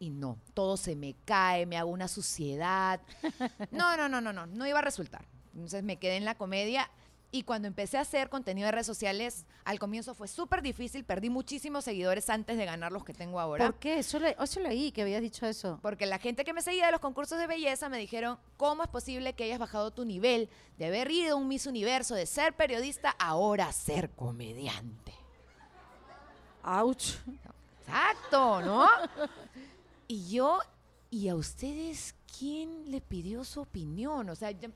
[0.00, 0.38] y no.
[0.54, 3.00] Todo se me cae, me hago una suciedad.
[3.70, 4.46] No, no, no, no, no.
[4.46, 5.24] No iba a resultar.
[5.54, 6.90] Entonces me quedé en la comedia.
[7.32, 11.04] Y cuando empecé a hacer contenido de redes sociales, al comienzo fue súper difícil.
[11.04, 13.66] Perdí muchísimos seguidores antes de ganar los que tengo ahora.
[13.66, 14.00] ¿Por qué?
[14.00, 15.78] Eso, le, eso leí que habías dicho eso.
[15.80, 18.88] Porque la gente que me seguía de los concursos de belleza me dijeron, ¿cómo es
[18.88, 22.54] posible que hayas bajado tu nivel de haber ido a un Miss Universo, de ser
[22.54, 25.19] periodista, ahora ser comediante?
[26.62, 27.14] Ouch.
[27.86, 28.86] Exacto, ¿no?
[30.08, 30.58] Y yo,
[31.10, 34.28] ¿y a ustedes quién le pidió su opinión?
[34.28, 34.68] O sea, yo-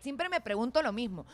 [0.00, 1.26] siempre me pregunto lo mismo.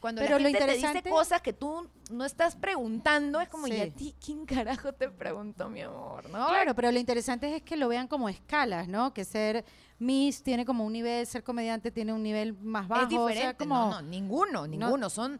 [0.00, 3.72] Cuando Pero la gente te dice cosas que tú no estás preguntando, es como, ¿y
[3.72, 3.80] Sí.
[3.82, 6.24] a ti quién carajo te preguntó, mi amor?
[6.30, 6.48] ¿no?
[6.48, 9.12] Claro, pero lo interesante es que lo vean como escalas, ¿no?
[9.12, 9.62] Que ser
[9.98, 13.02] Miss tiene como un nivel, ser comediante tiene un nivel más bajo.
[13.02, 13.40] es diferente.
[13.40, 15.10] O sea, como, no, no, ninguno, ninguno.
[15.10, 15.38] Son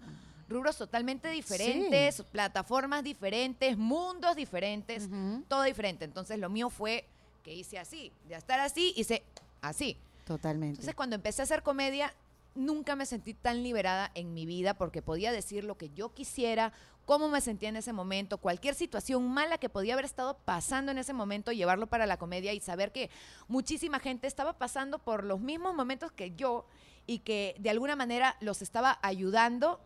[0.50, 5.08] rubros totalmente diferentes, plataformas diferentes, mundos diferentes,
[5.48, 6.04] todo diferente.
[6.04, 7.06] Entonces lo mío fue
[7.42, 9.22] que hice así, de estar así, hice
[9.62, 9.96] así.
[10.26, 10.74] Totalmente.
[10.74, 12.12] Entonces cuando empecé a hacer comedia,
[12.54, 16.72] nunca me sentí tan liberada en mi vida porque podía decir lo que yo quisiera,
[17.06, 20.98] cómo me sentía en ese momento, cualquier situación mala que podía haber estado pasando en
[20.98, 23.08] ese momento, llevarlo para la comedia y saber que
[23.48, 26.66] muchísima gente estaba pasando por los mismos momentos que yo
[27.06, 29.80] y que de alguna manera los estaba ayudando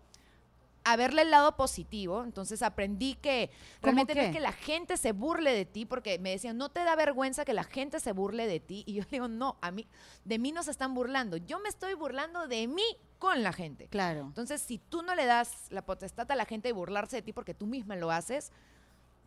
[0.85, 2.23] a verle el lado positivo.
[2.23, 3.51] Entonces aprendí que
[3.83, 6.85] realmente no es que la gente se burle de ti, porque me decían, no te
[6.85, 8.85] da vergüenza que la gente se burle de ti.
[8.87, 9.87] Y yo digo, no, a mí,
[10.25, 11.39] de mí no se están burlando.
[11.39, 12.85] Yo me estoy burlando de mí
[13.19, 13.89] con la gente.
[13.89, 14.21] Claro.
[14.21, 17.33] Entonces, si tú no le das la potestad a la gente de burlarse de ti
[17.33, 18.53] porque tú misma lo haces,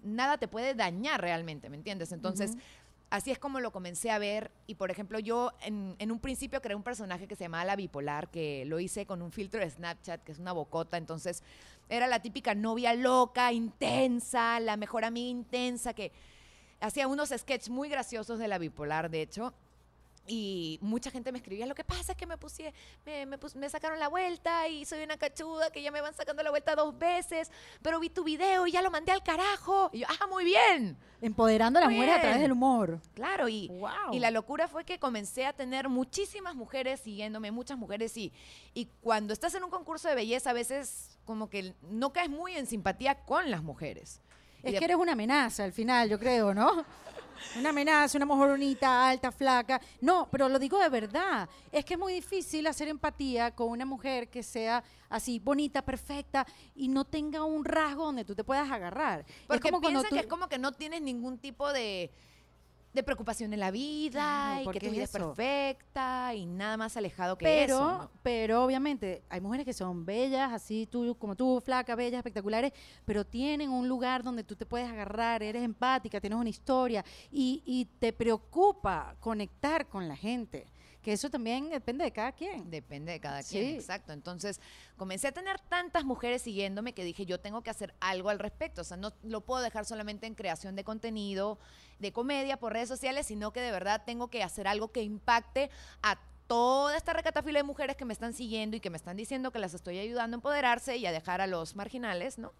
[0.03, 2.11] nada te puede dañar realmente, ¿me entiendes?
[2.11, 2.55] Entonces,
[3.09, 4.51] así es como lo comencé a ver.
[4.67, 8.29] Y por ejemplo, yo en, un principio creé un personaje que se llamaba La Bipolar,
[8.29, 10.97] que lo hice con un filtro de Snapchat, que es una bocota.
[10.97, 11.43] Entonces,
[11.89, 16.11] era la típica novia loca, intensa, la mejor amiga intensa, que
[16.79, 19.53] hacía unos sketches muy graciosos de La Bipolar, de hecho.
[20.27, 22.73] Y mucha gente me escribía, lo que pasa es que me puse,
[23.05, 26.49] me, me, sacaron la vuelta y soy una cachuda que ya me van sacando la
[26.49, 27.49] vuelta dos veces,
[27.81, 29.89] pero vi tu video y ya lo mandé al carajo.
[29.93, 30.97] Y yo, ah, muy bien.
[31.21, 32.99] Empoderando a las mujeres a través del humor.
[33.13, 33.71] Claro, y,
[34.11, 38.33] y la locura fue que comencé a tener muchísimas mujeres siguiéndome, muchas mujeres, y,
[38.73, 42.53] y cuando estás en un concurso de belleza, a veces como que no caes muy
[42.55, 44.21] en simpatía con las mujeres.
[44.73, 46.85] Es que eres una amenaza al final, yo creo, ¿no?
[47.55, 49.79] Una amenaza, una mujer bonita, alta, flaca.
[50.01, 51.47] No, pero lo digo de verdad.
[51.71, 56.45] Es que es muy difícil hacer empatía con una mujer que sea así bonita, perfecta
[56.75, 59.25] y no tenga un rasgo donde tú te puedas agarrar.
[59.47, 62.11] Porque es como piensan que es como que no tienes ningún tipo de
[62.97, 67.37] de preocupación en la vida y que tu vida es perfecta y nada más alejado
[67.37, 68.11] que pero, eso.
[68.23, 72.73] Pero obviamente hay mujeres que son bellas, así tú como tú, flaca, bellas, espectaculares,
[73.05, 77.61] pero tienen un lugar donde tú te puedes agarrar, eres empática, tienes una historia y,
[77.65, 80.65] y te preocupa conectar con la gente.
[81.07, 82.69] Que eso también depende de cada quien.
[82.69, 84.11] Depende de cada quien, exacto.
[84.11, 84.59] Entonces,
[84.97, 88.81] comencé a tener tantas mujeres siguiéndome que dije, yo tengo que hacer algo al respecto.
[88.81, 91.59] O sea, no lo puedo dejar solamente en creación de contenido,
[91.99, 95.69] de comedia por redes sociales, sino que de verdad tengo que hacer algo que impacte
[96.01, 99.51] a toda esta recatafila de mujeres que me están siguiendo y que me están diciendo
[99.51, 102.51] que las estoy ayudando a empoderarse y a dejar a los marginales, ¿no?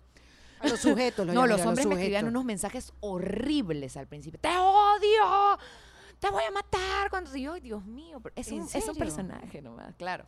[0.61, 1.27] A los sujetos.
[1.27, 4.39] no, los hombres me escribían unos mensajes horribles al principio.
[4.39, 5.59] ¡Te odio!
[6.20, 7.09] Te voy a matar.
[7.09, 10.26] Cuando yo, Dios mío, es un, es un personaje nomás, claro.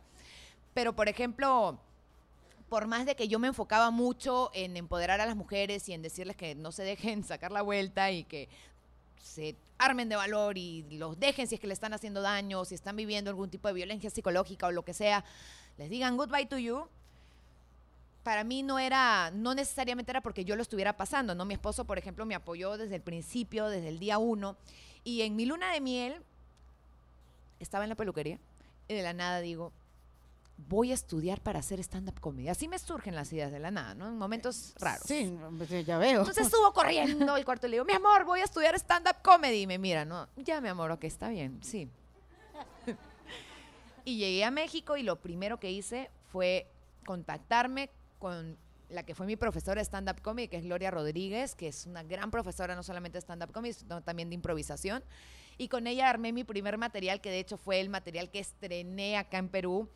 [0.74, 1.78] Pero, por ejemplo,
[2.68, 6.02] por más de que yo me enfocaba mucho en empoderar a las mujeres y en
[6.02, 8.48] decirles que no se dejen sacar la vuelta y que
[9.22, 12.74] se armen de valor y los dejen si es que le están haciendo daño, si
[12.74, 15.24] están viviendo algún tipo de violencia psicológica o lo que sea,
[15.78, 16.86] les digan goodbye to you.
[18.22, 21.46] Para mí no era, no necesariamente era porque yo lo estuviera pasando, ¿no?
[21.46, 24.56] Mi esposo, por ejemplo, me apoyó desde el principio, desde el día uno.
[25.04, 26.22] Y en mi luna de miel,
[27.58, 28.38] estaba en la peluquería
[28.88, 29.72] y de la nada digo,
[30.68, 32.48] voy a estudiar para hacer stand-up comedy.
[32.48, 34.08] Así me surgen las ideas de la nada, ¿no?
[34.08, 35.04] En momentos raros.
[35.06, 35.32] Sí,
[35.86, 36.20] ya veo.
[36.20, 39.62] Entonces estuvo corriendo el cuarto y le digo, mi amor, voy a estudiar stand-up comedy.
[39.62, 40.28] Y me mira, ¿no?
[40.36, 41.88] Ya, mi amor, ok, está bien, sí.
[44.04, 46.66] y llegué a México y lo primero que hice fue
[47.06, 48.56] contactarme con
[48.90, 52.02] la que fue mi profesora de stand-up comedy, que es Gloria Rodríguez, que es una
[52.02, 55.02] gran profesora no solamente de stand-up comedy, sino también de improvisación.
[55.58, 59.16] Y con ella armé mi primer material, que de hecho fue el material que estrené
[59.16, 59.88] acá en Perú.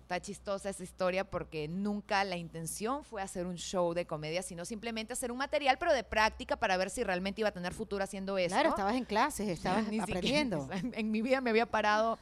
[0.00, 4.64] Está chistosa esa historia porque nunca la intención fue hacer un show de comedia, sino
[4.64, 8.02] simplemente hacer un material, pero de práctica para ver si realmente iba a tener futuro
[8.02, 8.54] haciendo eso.
[8.54, 10.66] Claro, estabas en clases, estabas aprendiendo.
[10.92, 12.18] en mi vida me había parado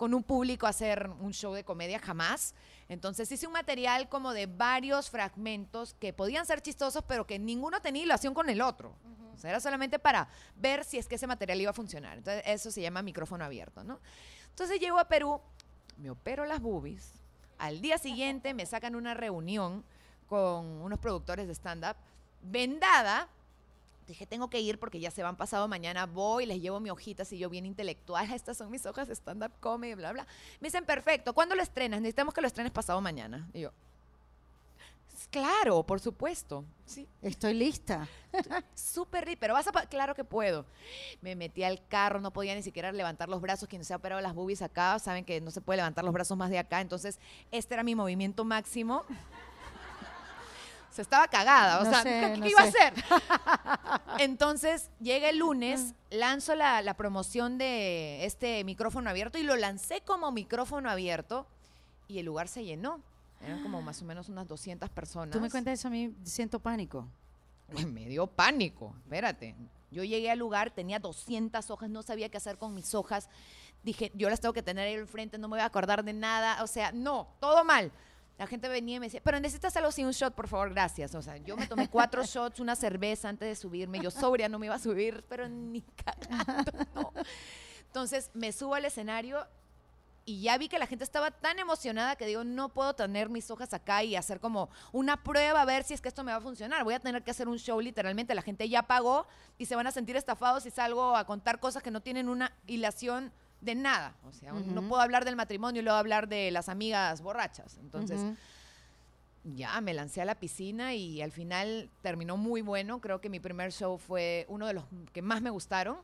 [0.00, 2.54] con un público a hacer un show de comedia, jamás.
[2.88, 7.82] Entonces hice un material como de varios fragmentos que podían ser chistosos, pero que ninguno
[7.82, 8.94] tenía relación con el otro.
[9.34, 10.26] O sea, era solamente para
[10.56, 12.16] ver si es que ese material iba a funcionar.
[12.16, 14.00] Entonces, eso se llama micrófono abierto, ¿no?
[14.48, 15.38] Entonces llego a Perú,
[15.98, 17.12] me opero las boobies.
[17.58, 19.84] Al día siguiente me sacan una reunión
[20.26, 21.96] con unos productores de stand-up,
[22.40, 23.28] vendada,
[24.10, 27.24] dije, tengo que ir porque ya se van pasado mañana, voy, les llevo mi hojita,
[27.24, 30.26] si yo bien intelectual, estas son mis hojas de stand-up comedy, bla, bla.
[30.60, 32.00] Me dicen, perfecto, ¿cuándo lo estrenas?
[32.00, 33.48] Necesitamos que lo estrenes pasado mañana.
[33.52, 33.72] Y yo,
[35.30, 36.64] claro, por supuesto.
[36.86, 37.06] Sí.
[37.22, 38.08] Estoy lista.
[38.74, 39.72] Súper pero vas a...
[39.86, 40.66] Claro que puedo.
[41.20, 43.68] Me metí al carro, no podía ni siquiera levantar los brazos.
[43.68, 46.36] Quien se ha operado las boobies acá, saben que no se puede levantar los brazos
[46.36, 46.80] más de acá.
[46.80, 47.18] Entonces,
[47.50, 49.04] este era mi movimiento máximo
[50.90, 52.94] se estaba cagada, o sea, ¿qué, iba a hacer?
[54.18, 60.02] Entonces, llega el lunes, lanzo la, la, promoción de este micrófono abierto y lo lancé
[60.02, 61.46] como micrófono abierto
[62.08, 63.00] y el lugar se llenó.
[63.42, 65.32] Eran como más o menos unas 200 personas.
[65.32, 67.08] Tú me cuentas eso, a mí siento pánico.
[67.86, 69.54] Me dio pánico, espérate.
[69.90, 73.28] Yo llegué al lugar, tenía 200 hojas, no sabía qué hacer con mis hojas.
[73.82, 76.12] Dije, yo las tengo que tener ahí al frente, no me voy a acordar de
[76.12, 76.62] nada.
[76.62, 77.90] O sea, no, todo mal.
[78.40, 81.14] La gente venía y me decía, pero necesitas algo sin un shot, por favor, gracias.
[81.14, 84.00] O sea, yo me tomé cuatro shots, una cerveza antes de subirme.
[84.00, 87.12] Yo sobria no me iba a subir, pero ni cagando, no.
[87.84, 89.46] Entonces me subo al escenario
[90.24, 93.50] y ya vi que la gente estaba tan emocionada que digo, no puedo tener mis
[93.50, 96.38] hojas acá y hacer como una prueba a ver si es que esto me va
[96.38, 96.82] a funcionar.
[96.82, 98.34] Voy a tener que hacer un show literalmente.
[98.34, 99.26] La gente ya pagó
[99.58, 102.56] y se van a sentir estafados si salgo a contar cosas que no tienen una
[102.66, 104.14] hilación de nada.
[104.26, 107.78] O sea, no puedo hablar del matrimonio y luego hablar de las amigas borrachas.
[107.78, 108.20] Entonces,
[109.44, 113.00] ya me lancé a la piscina y al final terminó muy bueno.
[113.00, 115.98] Creo que mi primer show fue uno de los que más me gustaron.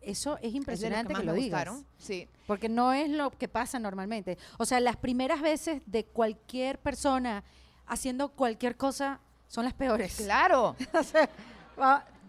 [0.00, 1.68] Eso es impresionante que, lo digas.
[1.98, 2.26] Sí.
[2.46, 4.38] Porque no es lo que pasa normalmente.
[4.58, 7.44] O sea, las primeras veces de cualquier persona
[7.86, 10.16] haciendo cualquier cosa son las peores.
[10.16, 10.76] Claro.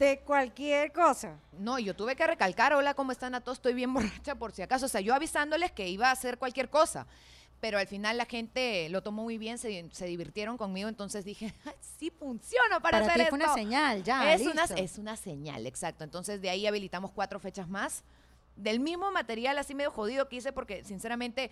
[0.01, 1.37] de cualquier cosa.
[1.59, 3.59] No, yo tuve que recalcar, hola, ¿cómo están a todos?
[3.59, 4.87] Estoy bien borracha por si acaso.
[4.87, 7.07] O sea, yo avisándoles que iba a hacer cualquier cosa
[7.59, 9.69] pero al final la gente lo tomó muy bien, se,
[10.07, 11.53] divirtieron conmigo, entonces dije,
[11.99, 14.33] sí funciona para, para hacer ti fue una señal, ya.
[14.33, 16.03] Es una, es una señal, exacto.
[16.03, 18.03] Entonces de ahí habilitamos cuatro fechas más.
[18.55, 21.51] Del mismo material así medio jodido que hice, porque sinceramente,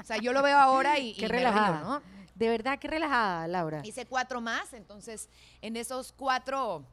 [0.00, 1.82] o sea, yo lo veo ahora y, qué relajada.
[1.82, 2.02] ¿no?
[2.34, 3.82] De verdad, qué relajada, Laura.
[3.84, 5.28] Hice cuatro más, entonces
[5.60, 6.86] en esos cuatro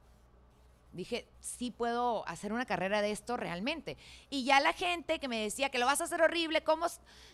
[0.92, 3.96] Dije, sí puedo hacer una carrera de esto realmente.
[4.30, 6.88] Y ya la gente que me decía que lo vas a hacer horrible, ¿cómo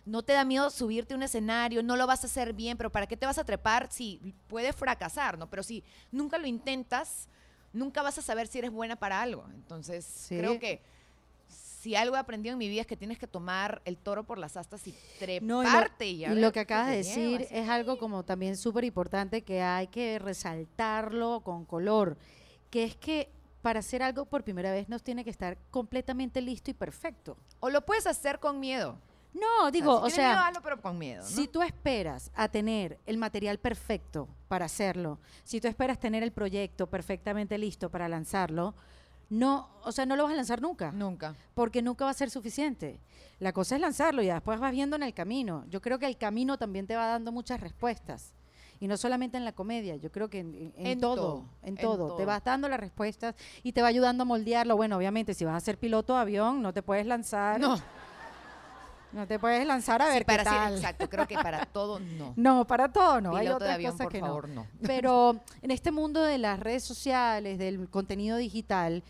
[0.05, 1.81] no te da miedo subirte a un escenario?
[1.81, 4.73] No lo vas a hacer bien, pero ¿para qué te vas a trepar si puede
[4.73, 5.49] fracasar, no?
[5.49, 7.29] Pero si nunca lo intentas,
[7.71, 9.45] nunca vas a saber si eres buena para algo.
[9.53, 10.81] Entonces, creo que
[11.85, 14.39] si algo he aprendido en mi vida es que tienes que tomar el toro por
[14.39, 16.07] las astas y treparte.
[16.07, 20.17] y, lo, que acabas de decir es algo como también súper importante que hay que
[20.17, 22.17] resaltarlo con color,
[22.71, 23.29] que es que
[23.65, 27.35] para hacer algo por primera vez no tiene que estar completamente listo y perfecto.
[27.61, 28.95] O lo puedes hacer con miedo.
[29.33, 34.29] No, digo, o sea, pero con miedo, si tú esperas a tener el material perfecto
[34.47, 38.75] para hacerlo, si tú esperas tener el proyecto perfectamente listo para lanzarlo,
[39.31, 40.91] no, o sea, no lo vas a lanzar nunca.
[40.91, 41.33] Nunca.
[41.55, 42.99] Porque nunca va a ser suficiente.
[43.39, 45.65] La cosa es lanzarlo y después vas viendo en el camino.
[45.71, 48.35] Yo creo que el camino también te va dando muchas respuestas.
[48.79, 52.43] Y no solamente en la comedia, yo creo que en, todo, en, todo, Te vas
[52.43, 54.75] dando las respuestas y te va ayudando a moldearlo.
[54.75, 57.59] Bueno, obviamente, si vas a ser piloto de avión, no te puedes lanzar.
[57.59, 57.77] No.
[59.15, 60.75] No te puedes lanzar a ver para qué tal.
[60.75, 62.33] exacto, creo que para todo no.
[62.35, 63.33] No, para todo no.
[63.33, 64.67] Hay otras de avión, cosas por que favor, no.
[64.81, 69.03] Pero en este mundo de las redes sociales, del contenido digital,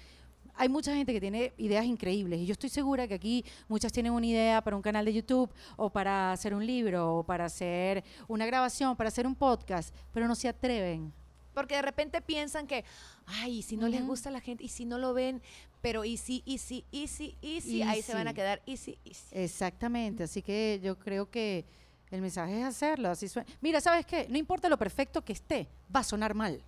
[0.57, 4.11] hay mucha gente que tiene ideas increíbles y yo estoy segura que aquí muchas tienen
[4.13, 8.03] una idea para un canal de YouTube o para hacer un libro o para hacer
[8.27, 11.13] una grabación, para hacer un podcast, pero no se atreven.
[11.53, 12.83] Porque de repente piensan que,
[13.25, 15.41] ay, si no les gusta a la gente y si no lo ven,
[15.81, 18.75] pero y si, y si, y si, y si, ahí se van a quedar, y
[18.75, 19.23] si, y si.
[19.31, 21.65] Exactamente, así que yo creo que
[22.11, 23.49] el mensaje es hacerlo, así suena.
[23.61, 24.27] Mira, ¿sabes qué?
[24.29, 26.61] No importa lo perfecto que esté, va a sonar mal.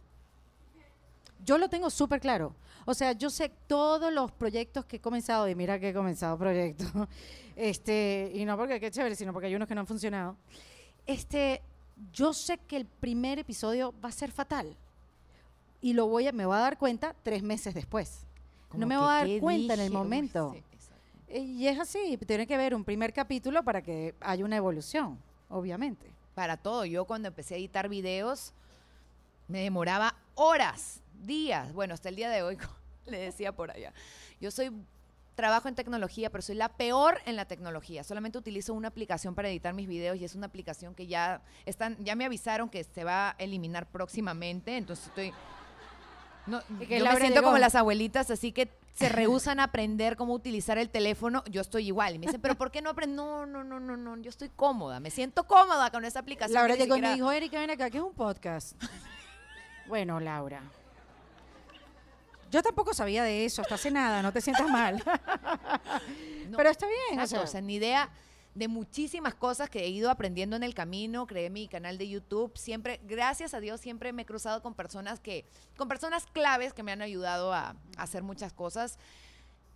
[1.43, 2.55] Yo lo tengo súper claro.
[2.89, 6.38] O sea, yo sé todos los proyectos que he comenzado, y mira que he comenzado
[6.38, 6.88] proyectos,
[7.57, 10.38] este, y no porque qué chévere, sino porque hay unos que no han funcionado.
[11.05, 11.61] Este,
[12.13, 14.77] yo sé que el primer episodio va a ser fatal.
[15.81, 18.25] Y lo voy a, me voy a dar cuenta tres meses después.
[18.73, 20.55] No me voy a dar cuenta en el momento.
[21.27, 25.19] y es así, tiene que ver un primer capítulo para que haya una evolución,
[25.49, 26.09] obviamente.
[26.35, 26.85] Para todo.
[26.85, 28.53] Yo cuando empecé a editar videos,
[29.49, 32.57] me demoraba horas días, bueno, hasta el día de hoy,
[33.12, 33.93] le decía por allá,
[34.39, 34.72] yo soy
[35.36, 38.03] trabajo en tecnología, pero soy la peor en la tecnología.
[38.03, 41.95] Solamente utilizo una aplicación para editar mis videos y es una aplicación que ya están,
[42.03, 45.32] ya me avisaron que se va a eliminar próximamente, entonces estoy
[46.47, 50.78] no, yo me siento como las abuelitas, así que se rehusan a aprender cómo utilizar
[50.78, 51.43] el teléfono.
[51.51, 52.16] Yo estoy igual.
[52.16, 53.45] Y me dicen, ¿pero por qué no aprendo?
[53.45, 54.18] No, no, no, no, no.
[54.18, 54.99] Yo estoy cómoda.
[54.99, 56.55] Me siento cómoda con esa aplicación.
[56.55, 58.82] Laura llegó y me dijo, Erika, ven acá, ¿qué es un podcast?
[59.88, 60.64] bueno, Laura.
[62.52, 65.04] Yo tampoco sabía de eso, hasta hace nada, no te sientas mal.
[66.56, 67.20] Pero está bien.
[67.20, 68.10] o sea, ni idea
[68.58, 72.58] de muchísimas cosas que he ido aprendiendo en el camino, creé mi canal de YouTube,
[72.58, 75.45] siempre, gracias a Dios, siempre me he cruzado con personas que,
[75.78, 78.98] con personas claves que me han ayudado a, hacer muchas cosas.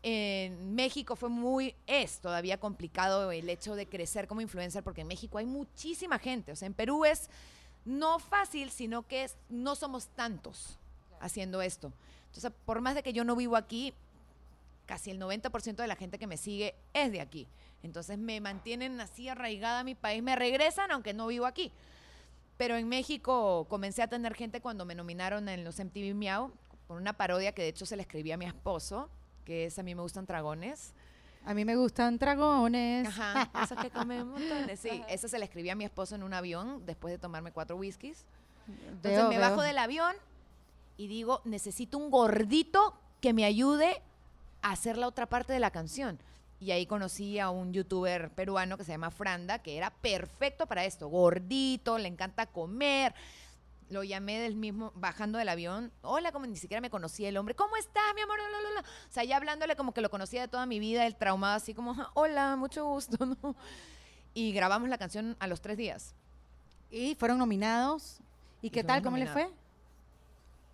[0.02, 5.08] En México fue muy, es todavía complicado el hecho de crecer como influencer, porque en
[5.08, 7.30] México hay muchísima gente, o sea, en Perú es
[7.86, 10.80] no fácil, sino que es, no somos tantos
[11.20, 11.94] haciendo esto.
[12.32, 13.94] Entonces, por más de que yo no vivo aquí,
[14.86, 17.48] casi el 90% de la gente que me sigue es de aquí.
[17.84, 21.72] Entonces me mantienen así arraigada a mi país, me regresan aunque no vivo aquí.
[22.58, 26.52] Pero en México comencé a tener gente cuando me nominaron en los MTV Miau
[26.88, 29.10] por una parodia que de hecho se le escribí a mi esposo,
[29.46, 30.94] que es A mí me gustan dragones.
[31.44, 33.08] A mí me gustan dragones.
[33.08, 34.80] Ajá, esos que comen montones.
[34.80, 37.78] Sí, eso se le escribí a mi esposo en un avión después de tomarme cuatro
[37.78, 38.26] whiskies.
[38.68, 40.16] Entonces me bajo del avión
[41.02, 44.04] y digo, necesito un gordito que me ayude
[44.62, 46.20] a hacer la otra parte de la canción.
[46.60, 50.86] Y ahí conocí a un youtuber peruano que se llama Franda, que era perfecto para
[50.86, 51.08] esto.
[51.08, 53.16] Gordito, le encanta comer.
[53.90, 55.92] Lo llamé del mismo, bajando del avión.
[56.04, 57.56] Hola, como ni siquiera me conocía el hombre.
[57.56, 58.38] ¿Cómo está, mi amor?
[58.40, 61.74] O sea, ya hablándole como que lo conocía de toda mi vida, el traumado así
[61.74, 63.56] como, hola, mucho gusto, ¿no?
[64.36, 66.14] Y grabamos la canción a los tres días.
[66.92, 68.20] ¿Y fueron nominados?
[68.62, 69.02] ¿Y, qué tal?
[69.02, 69.50] ¿Cómo le fue?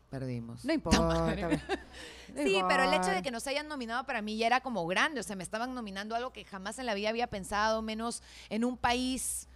[0.10, 0.64] Perdimos.
[0.64, 1.36] No importa.
[2.36, 5.20] sí, pero el hecho de que nos hayan nominado para mí ya era como grande.
[5.20, 8.64] O sea, me estaban nominando algo que jamás en la vida había pensado, menos en
[8.64, 9.47] un país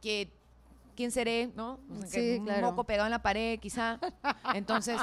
[0.00, 0.30] que.
[0.94, 1.50] ¿Quién seré?
[1.56, 1.80] ¿No?
[2.06, 3.98] sí, un moco pegado en la pared, quizá.
[4.54, 5.00] Entonces,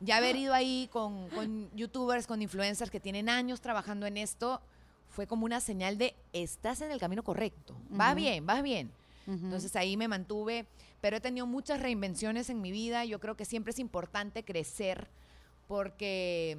[0.00, 4.60] ya haber ido ahí con, youtubers, con influencers que tienen años trabajando en esto,
[5.08, 7.74] fue como una señal de estás en el camino correcto.
[7.88, 8.92] Vas bien, vas bien.
[9.26, 10.66] Entonces ahí me mantuve
[11.02, 13.04] pero he tenido muchas reinvenciones en mi vida.
[13.04, 15.08] Yo creo que siempre es importante crecer
[15.66, 16.56] porque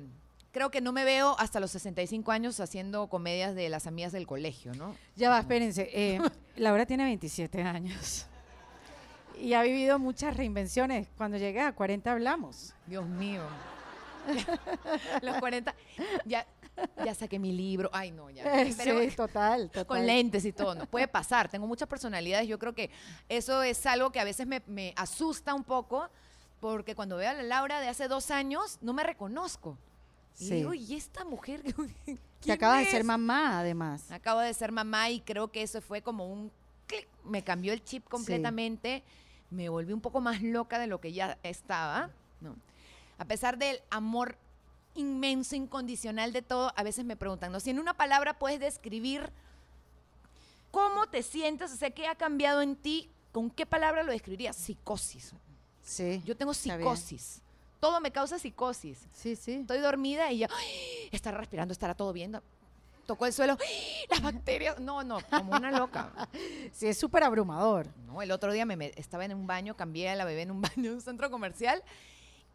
[0.51, 4.27] creo que no me veo hasta los 65 años haciendo comedias de las amigas del
[4.27, 4.95] colegio, ¿no?
[5.15, 5.89] Ya va, espérense.
[5.93, 6.19] Eh,
[6.57, 8.27] Laura tiene 27 años
[9.39, 11.07] y ha vivido muchas reinvenciones.
[11.17, 12.73] Cuando llegué a 40 hablamos.
[12.85, 13.43] Dios mío.
[15.21, 15.73] los 40.
[16.25, 16.45] Ya,
[17.05, 17.89] ya saqué mi libro.
[17.93, 18.65] Ay, no, ya.
[18.71, 20.75] sí, total, Con lentes y todo.
[20.75, 21.49] No puede pasar.
[21.49, 22.47] Tengo muchas personalidades.
[22.47, 22.89] Yo creo que
[23.29, 26.09] eso es algo que a veces me, asusta un poco,
[26.59, 29.77] porque cuando veo a la Laura de hace dos años, no me reconozco.
[30.39, 31.63] Y digo, ¿y esta mujer?
[32.43, 34.11] Que acaba de ser mamá, además.
[34.11, 36.51] Acabo de ser mamá y creo que eso fue como un
[36.87, 37.07] clic.
[37.23, 39.01] Me cambió el chip completamente.
[39.49, 42.09] Me volví un poco más loca de lo que ya estaba.
[42.41, 42.57] ¿no?
[43.17, 44.35] A pesar del amor
[44.95, 47.59] inmenso, incondicional de todo, a veces me preguntan, ¿no?
[47.59, 49.31] Si en una palabra puedes describir
[50.71, 54.55] cómo te sientes, o sea, qué ha cambiado en ti, ¿con qué palabra lo describirías?
[54.55, 55.33] Psicosis.
[55.83, 56.21] Sí.
[56.25, 57.41] Yo tengo psicosis.
[57.79, 58.99] Todo me causa psicosis.
[59.13, 59.53] Sí, sí.
[59.53, 60.49] Estoy dormida y ya,
[61.11, 62.39] estará respirando, estará todo bien.
[63.05, 63.57] Tocó el suelo,
[64.09, 64.79] las bacterias.
[64.79, 66.11] No, no, como una loca.
[66.71, 67.87] Sí, es súper abrumador.
[68.07, 70.61] No, el otro día me, estaba en un baño, cambié a la bebé en un
[70.61, 71.83] baño de un centro comercial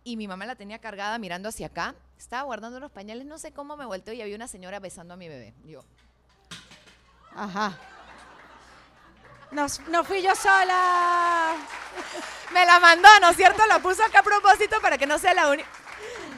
[0.08, 1.94] y mi mamá la tenía cargada mirando hacia acá.
[2.16, 5.18] Estaba guardando los pañales, no sé cómo me volteó y había una señora besando a
[5.18, 5.52] mi bebé.
[5.64, 5.84] Yo.
[7.36, 7.76] Ajá.
[9.50, 9.68] No,
[10.04, 11.56] fui yo sola.
[12.54, 13.66] Me la mandó, ¿no es cierto?
[13.66, 15.68] La puso acá a propósito para que no sea la única.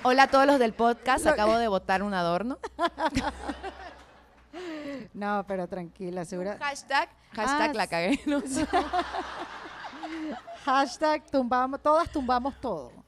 [0.02, 2.58] Hola a todos los del podcast, acabo de botar un adorno.
[5.14, 6.58] No, pero tranquila, segura.
[6.58, 8.20] Hashtag, hashtag ah, la cagué.
[10.64, 12.99] hashtag tumbamos, todas tumbamos todo.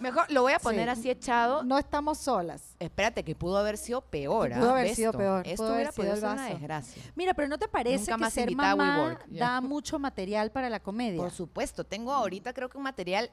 [0.00, 1.62] Mejor lo voy a poner así echado.
[1.62, 2.76] No estamos solas.
[2.78, 4.52] Espérate, que pudo haber sido peor.
[4.52, 5.46] pudo haber sido peor.
[5.46, 7.02] Esto hubiera podido ser una desgracia.
[7.14, 11.20] Mira, pero ¿no te parece que ser mamá da mucho material para la comedia?
[11.20, 11.84] Por supuesto.
[11.84, 13.30] Tengo ahorita creo que un material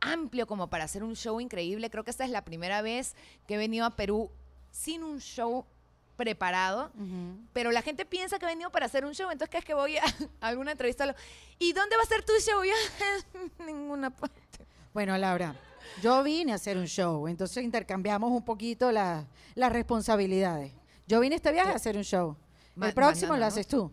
[0.00, 1.90] amplio como para hacer un show increíble.
[1.90, 3.14] Creo que esta es la primera vez
[3.46, 4.30] que he venido a Perú
[4.70, 5.64] sin un show
[6.16, 6.92] preparado,
[7.52, 9.74] pero la gente piensa que he venido para hacer un show, entonces que es que
[9.74, 10.02] voy a,
[10.40, 11.16] alguna entrevista,
[11.58, 12.62] ¿y dónde va a ser tu show?
[13.58, 14.41] Ya, ninguna parte.
[14.92, 15.56] Bueno, Laura,
[16.02, 19.24] yo vine a hacer un show, entonces intercambiamos un poquito las
[19.54, 20.70] responsabilidades.
[21.06, 22.36] Yo vine este viaje a hacer un show.
[22.80, 23.90] El próximo lo haces tú.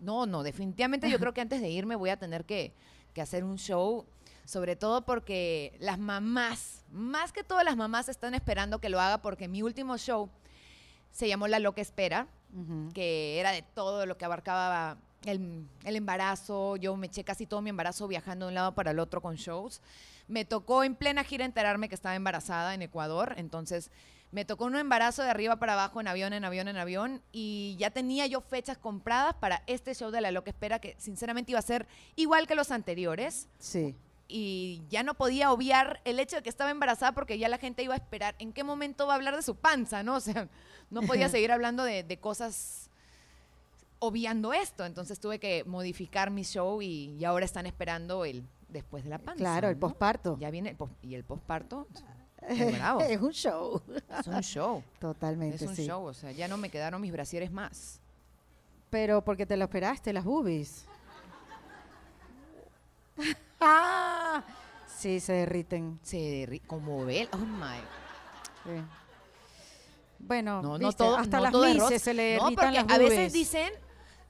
[0.00, 2.74] No, no, definitivamente yo creo que antes de irme voy a tener que,
[3.16, 4.04] hacer un show,
[4.44, 9.22] sobre todo porque las mamás, más que todas las mamás están esperando que lo haga
[9.22, 10.28] porque mi último show
[11.12, 12.26] se llamó La Loca Espera,
[12.92, 16.76] que era de todo lo que abarcaba el, el, embarazo.
[16.76, 19.36] Yo me eché casi todo mi embarazo viajando de un lado para el otro con
[19.36, 19.80] shows.
[20.32, 23.90] Me tocó en plena gira enterarme que estaba embarazada en Ecuador, entonces
[24.30, 27.76] me tocó un embarazo de arriba para abajo, en avión, en avión, en avión, y
[27.78, 31.58] ya tenía yo fechas compradas para este show de La Loca Espera, que sinceramente iba
[31.58, 33.46] a ser igual que los anteriores.
[33.58, 33.94] Sí.
[34.28, 37.82] Y ya no podía obviar el hecho de que estaba embarazada porque ya la gente
[37.82, 40.14] iba a esperar en qué momento va a hablar de su panza, ¿no?
[40.16, 40.48] O sea,
[40.88, 42.88] no podía seguir hablando de, de cosas
[43.98, 44.86] obviando esto.
[44.86, 48.42] Entonces tuve que modificar mi show y, y ahora están esperando el
[48.72, 49.38] después de la panza.
[49.38, 50.36] Claro, el posparto.
[50.38, 51.86] Ya viene, y el posparto
[52.48, 53.82] es un show.
[54.18, 54.82] Es un show.
[54.98, 58.00] Totalmente, Es un show, o sea, ya no me quedaron mis brasieres más.
[58.90, 60.86] Pero porque te lo esperaste, las boobies.
[63.60, 64.42] ah,
[64.86, 65.98] sí, se derriten.
[66.02, 67.80] Se derriten, como ven, oh my.
[70.18, 73.72] Bueno, no, no todo, hasta las mises se le derritan las A veces dicen,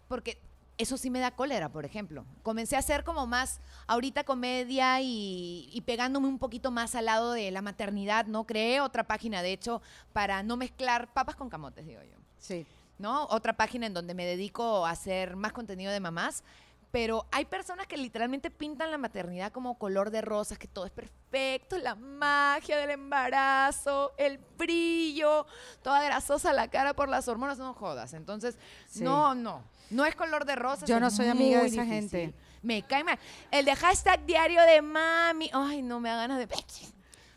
[0.08, 0.38] porque
[0.78, 2.24] eso sí me da cólera, por ejemplo.
[2.42, 7.50] Comencé a hacer como más ahorita comedia y, pegándome un poquito más al lado de
[7.50, 8.44] la maternidad, ¿no?
[8.44, 12.16] Creé otra página, de hecho, para no mezclar papas con camotes, digo yo.
[12.38, 12.66] Sí.
[12.98, 13.24] ¿No?
[13.26, 16.44] Otra página en donde me dedico a hacer más contenido de mamás.
[16.92, 20.92] Pero hay personas que literalmente pintan la maternidad como color de rosas, que todo es
[20.92, 25.46] perfecto, la magia del embarazo, el brillo,
[25.82, 28.12] toda grasosa la cara por las hormonas, no jodas.
[28.12, 28.58] Entonces,
[28.96, 29.64] no, no.
[29.92, 30.88] No es color de rosas.
[30.88, 32.34] Yo no soy amiga de esa gente.
[32.62, 33.18] Me cae mal.
[33.50, 35.50] El de hashtag diario de mami.
[35.52, 36.48] Ay, no me da ganas de.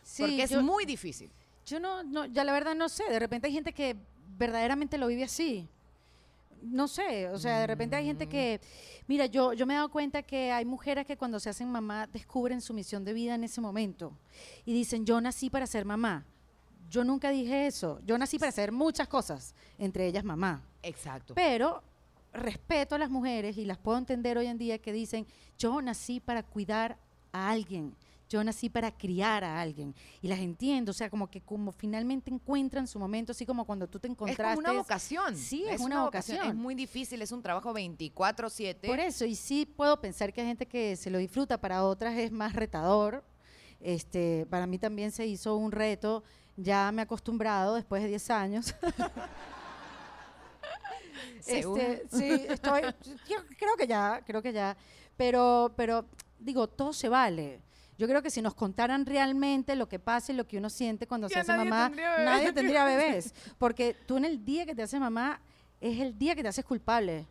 [0.03, 1.32] Sí, porque es muy difícil.
[1.66, 3.03] Yo no, no, ya la verdad no sé.
[3.10, 3.95] De repente hay gente que
[4.38, 5.68] verdaderamente lo vive así.
[6.62, 8.60] No sé, o sea, de repente hay gente que,
[9.08, 12.08] mira, yo, yo me he dado cuenta que hay mujeres que cuando se hacen mamá
[12.08, 14.18] descubren su misión de vida en ese momento
[14.66, 16.26] y dicen, yo nací para ser mamá.
[16.89, 20.64] Yo nunca dije eso, yo nací para hacer muchas cosas, entre ellas mamá.
[20.82, 21.36] Exacto.
[21.36, 21.84] Pero
[22.36, 25.26] respeto a las mujeres y las puedo entender hoy en día que dicen,
[25.58, 26.98] yo nací para cuidar
[27.32, 27.96] a alguien,
[28.30, 29.96] yo nací para criar a alguien.
[30.22, 33.88] Y las entiendo, o sea, como que como finalmente encuentran su momento, así como cuando
[33.88, 34.54] tú te encontraste.
[34.54, 35.36] Es una vocación.
[35.36, 36.48] Sí, es, una, vocación.
[36.48, 38.88] Es muy difícil, es un trabajo 24/7.
[38.88, 42.18] Por eso, y sí puedo pensar que hay gente que se lo disfruta, para otras
[42.18, 43.24] es más retador.
[43.80, 46.24] Este, para mí también se hizo un reto,
[46.58, 48.74] ya me he acostumbrado después de 10 años.
[51.46, 52.82] Este, sí, estoy,
[53.58, 54.76] creo que ya, creo que ya,
[55.18, 56.06] pero, pero
[56.40, 57.62] digo, todo se vale.
[57.98, 61.08] Yo creo que si nos contaran realmente lo que pasa y lo que uno siente
[61.08, 63.34] cuando se hace mamá, nadie tendría bebés.
[63.58, 65.40] Porque tú en el día que te haces mamá,
[65.80, 67.26] es el día que te haces culpable.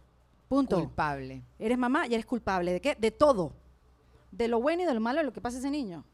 [0.49, 0.79] Punto.
[0.79, 1.43] Culpable.
[1.59, 2.73] Eres mamá y eres culpable.
[2.73, 2.95] ¿De qué?
[2.95, 3.53] De todo.
[4.31, 6.05] De lo bueno y de lo malo de lo que pasa a ese niño.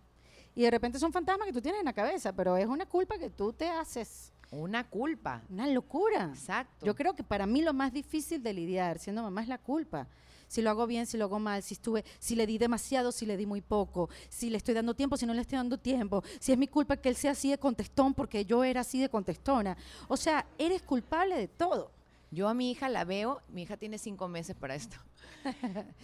[0.55, 3.19] Y de repente son fantasmas que tú tienes en la cabeza, pero es una culpa
[3.19, 4.33] que tú te haces.
[4.51, 5.43] Una culpa.
[5.49, 6.31] Una locura.
[6.33, 6.85] Exacto.
[6.85, 10.09] Yo creo que para mí lo más difícil de lidiar siendo mamá es la culpa.
[10.49, 13.25] Si lo hago bien, si lo hago mal, si estuve, si le di demasiado, si
[13.25, 16.25] le di muy poco, si le estoy dando tiempo, si no le estoy dando tiempo,
[16.41, 19.09] si es mi culpa que él sea así de contestón porque yo era así de
[19.09, 19.77] contestona.
[20.09, 21.93] O sea, eres culpable de todo.
[22.33, 24.97] Yo a mi hija la veo, mi hija tiene cinco meses para esto,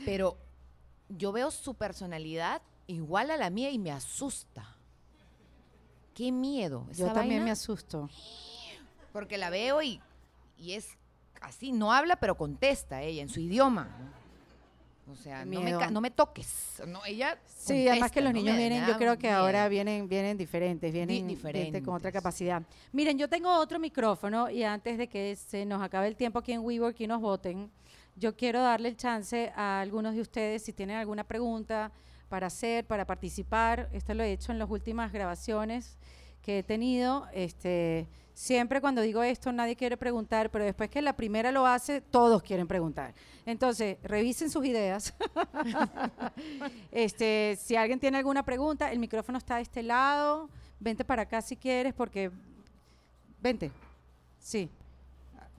[0.05, 0.37] pero
[1.09, 4.76] yo veo su personalidad igual a la mía y me asusta.
[6.17, 6.87] Qué miedo.
[6.95, 8.09] Yo también me asusto.
[9.13, 10.01] Porque la veo y,
[10.57, 10.97] y, es
[11.43, 13.87] así, no habla, pero contesta ella en su idioma.
[15.13, 16.83] O sea, no me, no me, toques.
[16.89, 20.91] No, ella sí, además que los niños vienen, yo creo que ahora vienen, vienen diferentes,
[20.91, 21.83] vienen diferentes.
[21.83, 22.63] con otra capacidad.
[22.93, 26.53] Miren, yo tengo otro micrófono y antes de que se nos acabe el tiempo aquí
[26.53, 27.71] en WeWork y nos voten,
[28.17, 31.93] yo quiero darle el chance a algunos de ustedes si tienen alguna pregunta
[32.29, 33.89] para hacer, para participar.
[33.93, 35.99] Esto lo he hecho en las últimas grabaciones
[36.43, 37.27] que he tenido.
[37.33, 42.01] Este, siempre cuando digo esto nadie quiere preguntar, pero después que la primera lo hace,
[42.01, 43.15] todos quieren preguntar.
[43.45, 45.15] Entonces, revisen sus ideas.
[46.93, 50.49] este, si alguien tiene alguna pregunta, el micrófono está de este lado.
[50.79, 52.31] Vente para acá si quieres, porque...
[53.41, 53.71] Vente.
[54.39, 54.69] Sí.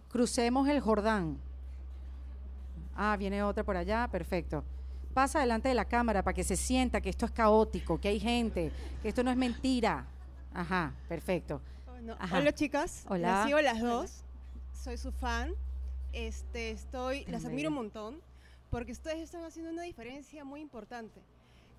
[0.09, 1.37] Crucemos el Jordán.
[2.95, 4.07] Ah, viene otra por allá.
[4.11, 4.63] Perfecto
[5.17, 8.19] pasa delante de la cámara para que se sienta que esto es caótico, que hay
[8.19, 10.05] gente, que esto no es mentira.
[10.53, 11.59] Ajá, perfecto.
[12.31, 13.31] Hola chicas, Hola.
[13.31, 14.23] las sigo las dos,
[14.75, 15.55] soy su fan,
[16.13, 18.21] este, estoy, las admiro un montón,
[18.69, 21.19] porque ustedes están haciendo una diferencia muy importante.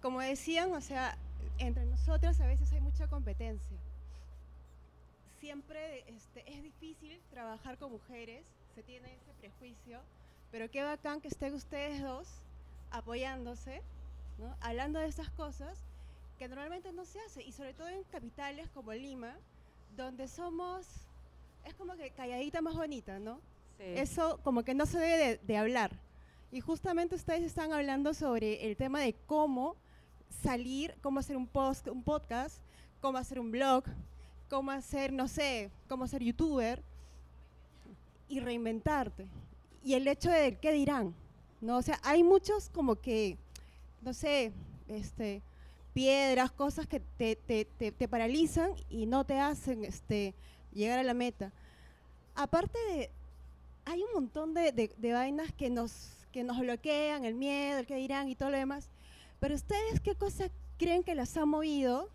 [0.02, 1.16] Como decían, o sea,
[1.58, 3.78] entre nosotras a veces hay mucha competencia.
[5.38, 10.00] Siempre este, es difícil trabajar con mujeres, se tiene ese prejuicio,
[10.50, 12.26] pero qué bacán que estén ustedes dos
[12.90, 13.82] apoyándose,
[14.60, 15.78] hablando de esas cosas
[16.38, 19.36] que normalmente no se hace, y sobre todo en capitales como Lima,
[19.96, 20.86] donde somos,
[21.64, 23.40] es como que calladita más bonita, ¿no?
[23.78, 25.92] Eso como que no se debe de, hablar.
[26.50, 29.76] Y justamente ustedes están hablando sobre el tema de cómo
[30.42, 32.60] salir, cómo hacer un, post, un podcast,
[33.00, 33.84] cómo hacer un blog,
[34.48, 36.82] cómo hacer, no sé, cómo ser youtuber
[38.28, 39.26] y reinventarte.
[39.84, 41.14] Y el hecho de qué dirán,
[41.60, 41.78] ¿no?
[41.78, 43.36] O sea, hay muchos como que,
[44.02, 44.52] no sé,
[44.88, 45.42] este,
[45.92, 50.34] piedras, cosas que te, te, te, paralizan y no te hacen este,
[50.72, 51.52] llegar a la meta.
[52.34, 53.10] Aparte de,
[53.84, 57.96] hay un montón de, de, vainas que nos, que nos bloquean, el miedo, el que
[57.96, 58.88] dirán y todo lo demás.
[59.40, 62.08] Pero ustedes, ¿qué cosas creen que las ha movido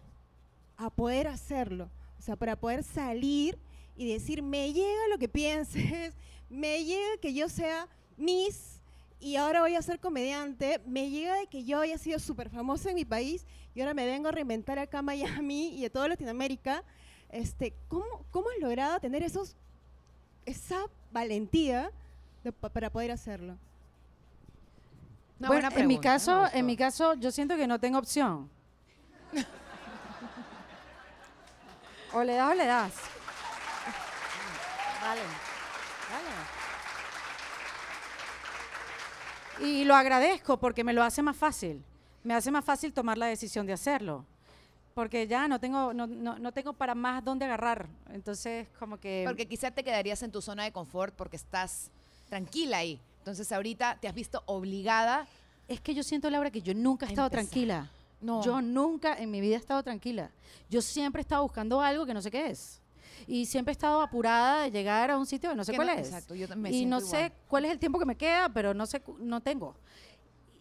[0.77, 1.89] a poder hacerlo?
[2.19, 3.57] O sea, para poder salir
[3.97, 6.13] y decir, me llega lo que pienses,
[6.49, 8.72] me llega que yo sea Miss
[9.23, 12.89] y ahora voy a ser comediante, me llega de que yo haya sido súper famosa
[12.89, 16.09] en mi país y ahora me vengo a reinventar acá en Miami y de toda
[16.09, 16.83] Latinoamérica.
[17.29, 19.55] Este, ¿cómo, ¿Cómo has logrado tener esos,
[20.45, 20.77] esa
[21.13, 21.89] valentía
[22.73, 23.57] para poder hacerlo?
[25.39, 28.49] bueno, en mi caso, en mi caso, yo siento que no tengo opción.
[32.13, 32.93] o le das o le das.
[35.01, 35.21] Vale,
[39.63, 41.83] Y lo agradezco porque me lo hace más fácil.
[42.23, 44.25] Me hace más fácil tomar la decisión de hacerlo
[44.93, 47.87] porque ya no tengo, no, no, tengo para más dónde agarrar.
[48.11, 49.23] Entonces, como que...
[49.25, 51.89] Porque quizá te quedarías en tu zona de confort porque estás
[52.29, 52.99] tranquila ahí.
[53.19, 55.27] Entonces, ahorita te has visto obligada.
[55.67, 57.89] Es que yo siento, Laura, que yo nunca he estado tranquila.
[58.21, 58.43] No.
[58.43, 60.29] Yo nunca en mi vida he estado tranquila.
[60.69, 62.79] Yo siempre he estado buscando algo que no sé qué es.
[63.27, 66.07] Y siempre he estado apurada de llegar a un sitio que no sé cuál es.
[66.07, 68.85] Exacto, yo me Y no sé cuál es el tiempo que me queda, pero no
[68.85, 69.75] sé, no tengo.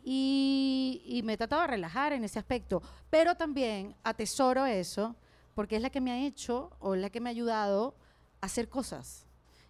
[0.05, 5.15] Y, me he tratado de relajar en ese aspecto, pero también atesoro eso
[5.55, 7.95] porque es la que me ha hecho o la que me ha ayudado
[8.41, 9.27] a hacer cosas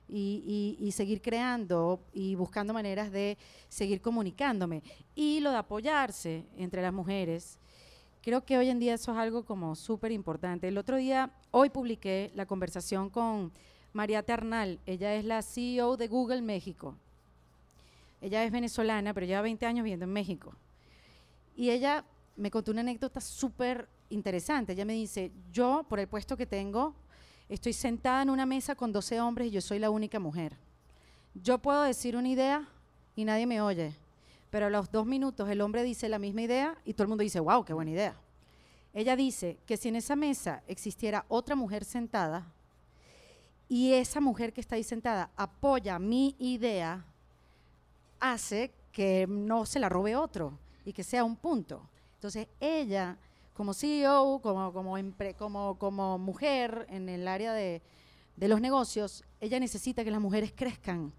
[0.08, 3.36] y, y, seguir creando y buscando maneras de
[3.68, 4.82] seguir comunicándome.
[5.14, 7.58] Y lo de apoyarse entre las mujeres,
[8.22, 10.68] creo que hoy en día eso es algo como súper importante.
[10.68, 13.52] El otro día, hoy publiqué la conversación con
[13.92, 16.96] María Ternal, ella es la CEO de Google México.
[18.20, 20.54] Ella es venezolana, pero lleva 20 años viviendo en México.
[21.56, 22.04] Y ella
[22.36, 24.72] me contó una anécdota súper interesante.
[24.72, 26.94] Ella me dice, yo, por el puesto que tengo,
[27.48, 30.56] estoy sentada en una mesa con 12 hombres y yo soy la única mujer.
[31.34, 32.68] Yo puedo decir una idea
[33.16, 33.94] y nadie me oye,
[34.52, 37.22] pero a los dos minutos el hombre dice la misma idea y todo el mundo
[37.22, 38.14] dice, wow, qué buena idea.
[38.92, 42.52] Ella dice que si en esa mesa existiera otra mujer sentada
[43.66, 47.02] y esa mujer que está ahí sentada apoya mi idea,
[48.20, 51.88] hace que no se la robe otro y que sea un punto.
[52.16, 53.16] Entonces, ella,
[53.54, 54.70] como CEO, como,
[55.38, 57.80] como, como, mujer en el área de,
[58.36, 61.10] de los negocios, ella necesita que las mujeres crezcan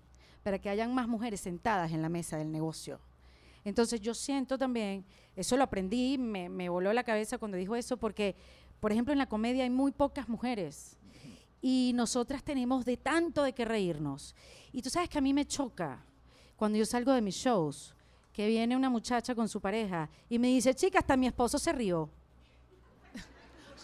[0.44, 3.00] para que hayan más mujeres sentadas en la mesa del negocio.
[3.66, 5.06] Entonces yo siento también,
[5.36, 8.36] eso lo aprendí, me, me, voló la cabeza cuando dijo eso, porque,
[8.80, 10.98] por ejemplo, en la comedia hay muy pocas mujeres
[11.62, 14.36] y nosotras tenemos de tanto de qué reírnos.
[14.74, 16.04] Y tú sabes que a mí me choca
[16.58, 17.96] cuando yo salgo de mis shows,
[18.34, 21.72] que viene una muchacha con su pareja y me dice, chica, hasta mi esposo se
[21.72, 22.10] rió.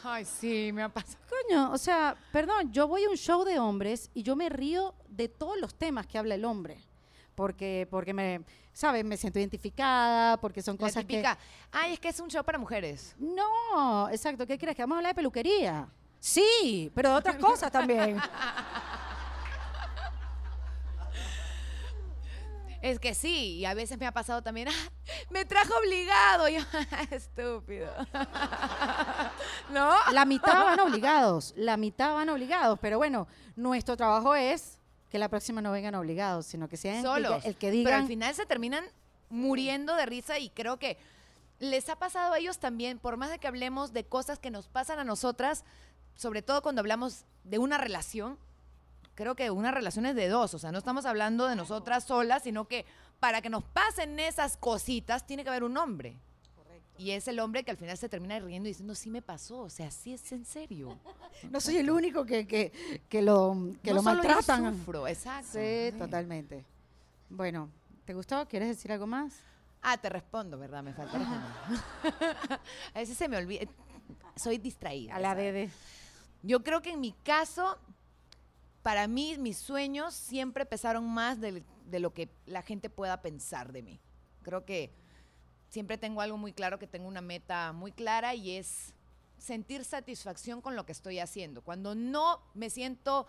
[0.03, 1.23] Ay, sí, me ha pasado.
[1.29, 4.93] Coño, o sea, perdón, yo voy a un show de hombres y yo me río
[5.07, 6.79] de todos los temas que habla el hombre.
[7.39, 8.41] Porque, porque me,
[8.73, 9.05] ¿sabes?
[9.05, 11.25] Me siento identificada, porque son cosas que...
[11.71, 13.15] Ay, es que es un show para mujeres.
[13.17, 14.45] No, exacto.
[14.45, 14.75] ¿Qué crees?
[14.75, 15.87] ¿Que vamos a hablar de peluquería?
[16.19, 18.19] Sí, pero de otras cosas también.
[22.81, 24.89] Es que sí, y a veces me ha pasado también, ah,
[25.29, 26.49] me trajo obligado.
[26.49, 26.59] yo,
[27.11, 27.89] estúpido.
[29.69, 29.93] ¿No?
[30.11, 34.78] La mitad van obligados, la mitad van obligados, pero bueno, nuestro trabajo es
[35.09, 37.43] que la próxima no vengan obligados, sino que sean Solos.
[37.45, 37.85] El, que, digan.
[37.85, 38.85] Pero al final se terminan
[39.29, 40.97] muriendo de risa y creo que
[41.59, 44.67] les ha pasado a ellos también, por más de que hablemos de cosas que nos
[44.67, 45.65] pasan a nosotras,
[46.15, 48.37] sobre todo cuando hablamos de una relación,
[49.15, 52.43] creo que una relación es de dos, o sea, no estamos hablando de nosotras solas,
[52.43, 52.85] sino que
[53.19, 56.15] para que nos pasen esas cositas tiene que haber un hombre.
[56.99, 59.61] Y es el hombre que al final se termina riendo y diciendo, sí me pasó,
[59.61, 60.99] o sea, sí es en serio.
[61.49, 62.73] No soy el único que, que,
[63.07, 64.65] que lo, que lo maltratan.
[64.65, 65.51] Yo sufro, exacto.
[65.53, 66.65] Sí, totalmente.
[67.29, 67.69] Bueno,
[68.03, 68.45] ¿te gustó?
[68.49, 69.33] ¿Quieres decir algo más?
[69.81, 70.83] Ah, te respondo, ¿verdad?
[70.83, 71.17] Me falta
[72.93, 73.61] A veces se me olvida.
[74.35, 75.15] Soy distraída.
[75.15, 75.69] A la bebé.
[76.43, 77.77] Yo creo que en mi caso,
[78.81, 83.83] para mí mis sueños siempre pesaron más de, lo que la gente pueda pensar de
[83.83, 84.01] mí.
[84.41, 84.91] Creo que
[85.69, 88.93] siempre tengo algo muy claro, que tengo una meta muy clara y es
[89.37, 91.61] sentir satisfacción con lo que estoy haciendo.
[91.61, 93.25] Cuando no me siento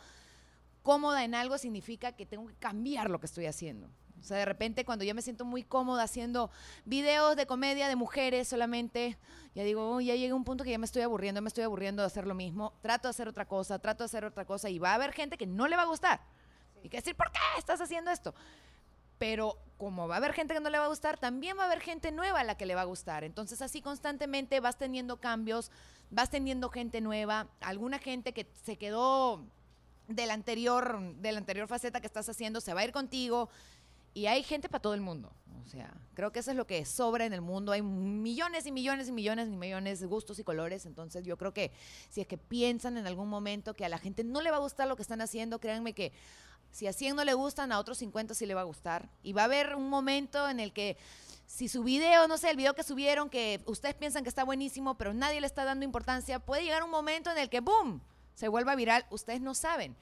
[0.83, 3.89] cómoda en algo significa que tengo que cambiar lo que estoy haciendo.
[4.21, 6.51] O sea, de repente cuando yo me siento muy cómoda haciendo
[6.85, 9.17] videos de comedia de mujeres solamente,
[9.55, 12.03] ya digo, ya llegué a un punto que ya me estoy aburriendo, me estoy aburriendo
[12.03, 14.79] de hacer lo mismo, trato de hacer otra cosa, trato de hacer otra cosa y
[14.79, 16.21] va a haber gente que no le va a gustar.
[16.83, 18.35] Y que decir, ¿por qué estás haciendo esto?
[19.21, 21.67] Pero como va a haber gente que no le va a gustar, también va a
[21.67, 23.23] haber gente nueva a la que le va a gustar.
[23.23, 25.71] Entonces así constantemente vas teniendo cambios,
[26.11, 29.45] vas teniendo gente nueva, alguna gente que se quedó
[30.09, 33.51] del anterior, de la anterior faceta que estás haciendo, se va a ir contigo
[34.15, 35.31] y hay gente para todo el mundo.
[35.65, 37.73] O sea, creo que eso es lo que sobra en el mundo.
[37.73, 40.87] Hay millones y millones y millones y millones de gustos y colores.
[40.87, 41.73] Entonces yo creo que
[42.09, 44.61] si es que piensan en algún momento que a la gente no le va a
[44.61, 46.13] gustar lo que están haciendo, créanme que
[46.71, 49.09] si a 100 no le gustan, a otros 50 sí le va a gustar.
[49.23, 50.97] Y va a haber un momento en el que
[51.47, 54.97] si su video, no sé, el video que subieron, que ustedes piensan que está buenísimo,
[54.97, 58.01] pero nadie le está dando importancia, puede llegar un momento en el que, ¡boom!,
[58.35, 59.05] se vuelva viral.
[59.11, 59.97] Ustedes no saben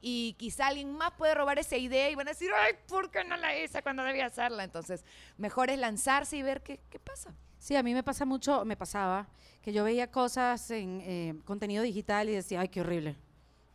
[0.00, 3.22] y quizá alguien más puede robar esa idea y van a decir, ay, ¿por qué
[3.24, 4.64] no la hice cuando debía hacerla?
[4.64, 5.04] Entonces,
[5.36, 7.34] mejor es lanzarse y ver qué, qué pasa.
[7.58, 9.28] Sí, a mí me pasa mucho, me pasaba,
[9.60, 13.16] que yo veía cosas en eh, contenido digital y decía, ay, qué horrible.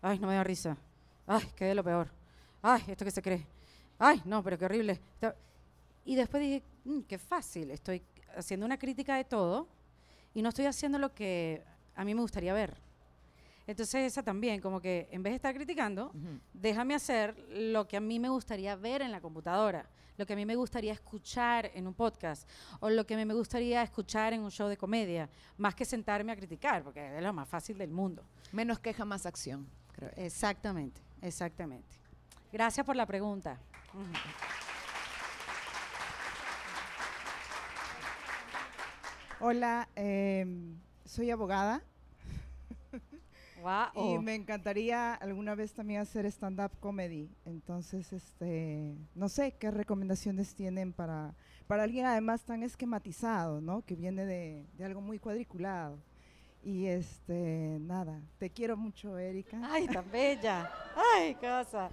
[0.02, 0.78] Ay, no me da risa.
[1.28, 2.10] Ay, qué de lo peor.
[2.68, 3.46] Ay, esto que se cree.
[4.00, 5.00] Ay, no, pero qué horrible.
[6.04, 8.02] Y después dije, mm, qué fácil, estoy
[8.36, 9.68] haciendo una crítica de todo
[10.34, 11.64] y no estoy haciendo lo que
[11.94, 12.76] a mí me gustaría ver.
[13.68, 16.12] Entonces esa también, como que en vez de estar criticando,
[16.54, 19.88] déjame hacer lo que a mí me gustaría ver en la computadora,
[20.18, 22.50] lo que a mí me gustaría escuchar en un podcast
[22.80, 25.86] o lo que a mí me gustaría escuchar en un show de comedia, más que
[25.86, 28.24] sentarme a criticar, porque es lo más fácil del mundo.
[28.52, 30.10] Menos queja, más acción, creo.
[30.16, 32.05] Exactamente, exactamente.
[32.56, 33.60] Gracias por la pregunta.
[39.42, 41.84] Hola, em, soy abogada.
[43.94, 47.30] Y me encantaría alguna vez también hacer stand-up comedy.
[47.44, 51.36] Entonces, este, no sé qué recomendaciones tienen para,
[51.68, 53.82] para alguien además tan esquematizado, ¿no?
[53.82, 56.00] Que viene de, de algo muy cuadriculado.
[56.64, 59.60] Y este, nada, te quiero mucho, Erika.
[59.62, 60.72] Ay, tan bella.
[60.96, 61.92] Ay, cosa.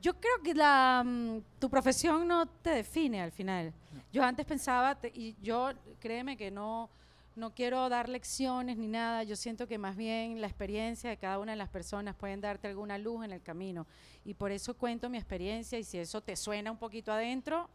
[0.00, 3.72] Yo creo que la, mm, tu profesión no te define al final.
[4.12, 6.88] Yo antes pensaba, y yo créeme que no,
[7.34, 11.38] no quiero dar lecciones ni nada, yo siento que más bien la experiencia de cada
[11.38, 13.86] una de las personas pueden darte alguna luz en el camino.
[14.24, 17.68] Y por eso cuento mi experiencia y si eso te suena un poquito adentro,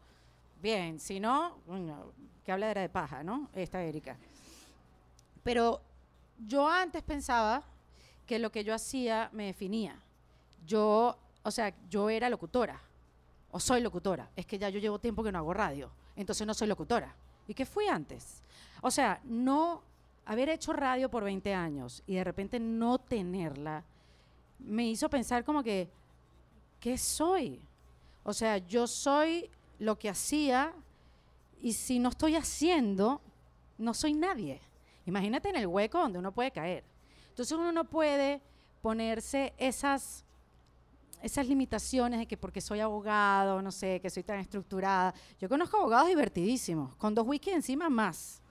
[0.62, 1.58] bien, si no,
[2.44, 3.48] que habladera de paja, ¿no?
[3.54, 4.16] Esta Erika.
[5.42, 5.80] Pero
[6.46, 7.62] yo antes pensaba
[8.26, 10.00] que lo que yo hacía me definía.
[10.66, 12.80] Yo o sea, yo era locutora,
[13.50, 16.54] o soy locutora, es que ya yo llevo tiempo que no hago radio, entonces no
[16.54, 17.14] soy locutora.
[17.46, 18.42] ¿Y qué fui antes?
[18.80, 19.82] O sea, no
[20.24, 23.84] haber hecho radio por 20 años y de repente no tenerla,
[24.58, 25.90] me hizo pensar como que,
[26.80, 27.60] ¿qué soy?
[28.22, 30.72] O sea, yo soy lo que hacía
[31.60, 33.20] y si no estoy haciendo,
[33.76, 34.60] no soy nadie.
[35.06, 36.84] Imagínate en el hueco donde uno puede caer.
[37.28, 38.40] Entonces uno no puede
[38.80, 40.24] ponerse esas
[41.24, 45.14] esas limitaciones de que porque soy abogado, no sé, que soy tan estructurada.
[45.40, 48.42] Yo conozco abogados divertidísimos, con dos whisky encima más.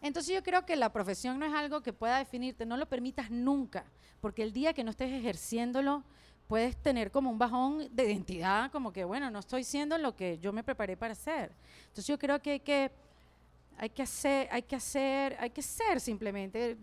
[0.00, 3.30] Entonces yo creo que la profesión no es algo que pueda definirte, no lo permitas
[3.30, 3.84] nunca,
[4.20, 6.04] porque el día que no estés ejerciéndolo,
[6.46, 10.38] puedes tener como un bajón de identidad, como que, bueno, no estoy siendo lo que
[10.38, 11.52] yo me preparé para hacer.
[11.80, 12.92] Entonces yo creo que hay que
[13.78, 16.76] hay que hacer, hay que hacer, hay que ser simplemente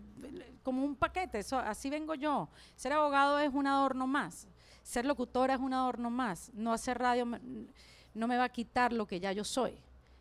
[0.62, 2.48] como un paquete, eso, así vengo yo.
[2.76, 4.46] Ser abogado es un adorno más,
[4.82, 7.26] ser locutora es un adorno más, no hacer radio
[8.14, 9.76] no me va a quitar lo que ya yo soy.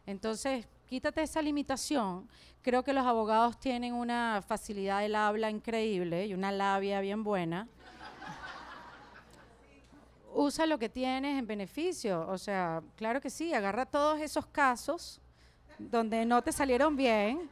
[0.06, 2.28] Entonces, quítate esa limitación.
[2.62, 7.68] Creo que los abogados tienen una facilidad del habla increíble y una labia bien buena.
[10.34, 15.22] Usa lo que tienes en beneficio, o sea, claro que sí, agarra todos esos casos
[15.90, 17.50] donde no te salieron bien.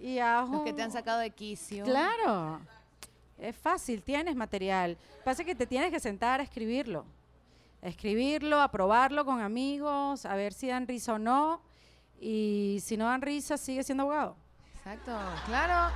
[0.00, 1.84] Y Los que te han sacado de quicio.
[1.84, 2.60] Claro.
[3.38, 4.96] Es fácil, tienes material.
[5.24, 7.04] Pasa que te tienes que sentar a escribirlo.
[7.82, 11.62] escribirlo, a probarlo con amigos, a ver si dan risa o no.
[12.20, 14.36] Y si no dan risa, sigue siendo abogado.
[14.76, 15.94] Exacto, claro.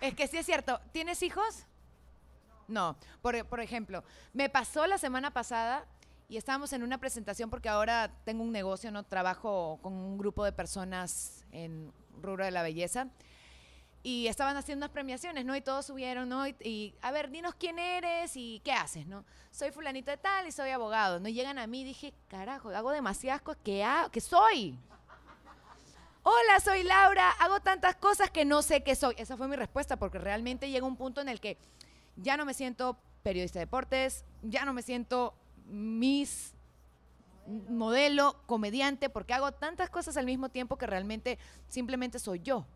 [0.00, 0.80] Es que sí es cierto.
[0.92, 1.66] ¿Tienes hijos?
[2.70, 5.84] No, por, por ejemplo, me pasó la semana pasada
[6.28, 10.44] y estábamos en una presentación porque ahora tengo un negocio, no trabajo con un grupo
[10.44, 11.92] de personas en
[12.22, 13.08] rubro de la belleza
[14.02, 15.54] y estaban haciendo unas premiaciones, ¿no?
[15.54, 16.46] Y todos subieron, ¿no?
[16.46, 19.24] Y, a ver, dinos quién eres y qué haces, ¿no?
[19.50, 21.28] Soy fulanito de tal y soy abogado, ¿no?
[21.28, 24.78] Llegan a mí y dije, carajo, hago demasiadas cosas que, que soy.
[26.22, 29.14] Hola, soy Laura, hago tantas cosas que no sé qué soy.
[29.18, 31.58] Esa fue mi respuesta porque realmente llega un punto en el que
[32.16, 35.34] ya no me siento periodista de deportes, ya no me siento
[35.66, 36.54] mis
[37.68, 41.38] modelo, comediante, porque hago tantas cosas al mismo tiempo que realmente
[41.68, 42.66] simplemente soy yo.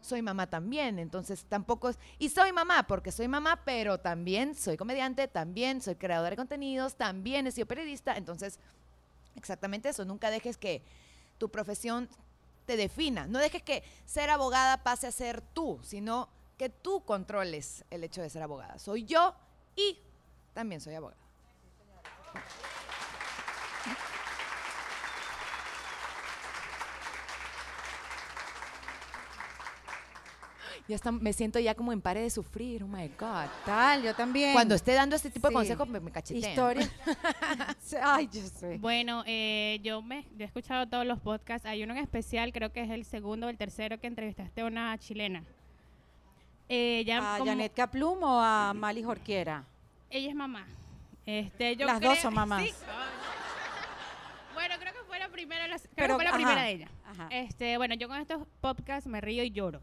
[0.00, 1.98] Soy mamá también, entonces tampoco es...
[2.18, 6.94] Y soy mamá, porque soy mamá, pero también soy comediante, también soy creadora de contenidos,
[6.94, 8.58] también he sido periodista, entonces
[9.34, 10.82] exactamente eso, nunca dejes que
[11.38, 12.08] tu profesión
[12.66, 17.84] te defina, no dejes que ser abogada pase a ser tú, sino que tú controles
[17.90, 18.78] el hecho de ser abogada.
[18.78, 19.34] Soy yo
[19.74, 19.98] y
[20.54, 21.20] también soy abogada.
[30.88, 33.48] Ya está, me siento ya como en pared de sufrir, oh my God.
[33.64, 34.52] Tal, yo también.
[34.52, 36.48] Cuando esté dando este tipo de consejos me, me cachetean.
[36.48, 36.88] Historia.
[38.02, 38.78] Ay, yo sé.
[38.78, 41.66] Bueno, eh, yo, me, he escuchado todos los podcasts.
[41.66, 44.66] Hay uno en especial, creo que es el segundo o el tercero que entrevistaste a
[44.66, 45.42] una chilena.
[46.68, 49.64] Eh, ¿A Janet Caplum o a Mali Jorquiera?
[50.10, 50.66] Ella es mamá.
[51.24, 52.62] Este, yo Las dos son mamás.
[54.54, 56.88] Bueno, creo que fue la primera, creo que fue la primera de ella.
[57.28, 59.82] Este, bueno, yo con estos podcasts me río y lloro.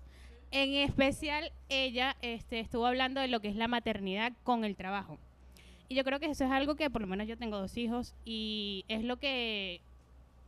[0.50, 5.20] En especial, ella este, estuvo hablando de lo que es la maternidad con el trabajo.
[5.90, 8.16] Y yo creo que eso es algo que, por lo menos yo tengo dos hijos,
[8.26, 9.82] y es lo que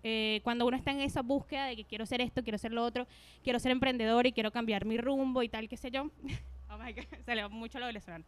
[0.07, 2.83] eh, cuando uno está en esa búsqueda de que quiero ser esto, quiero ser lo
[2.83, 3.07] otro,
[3.43, 6.11] quiero ser emprendedor y quiero cambiar mi rumbo y tal, qué sé yo.
[6.69, 8.23] oh my God, se mucho lo venezolano.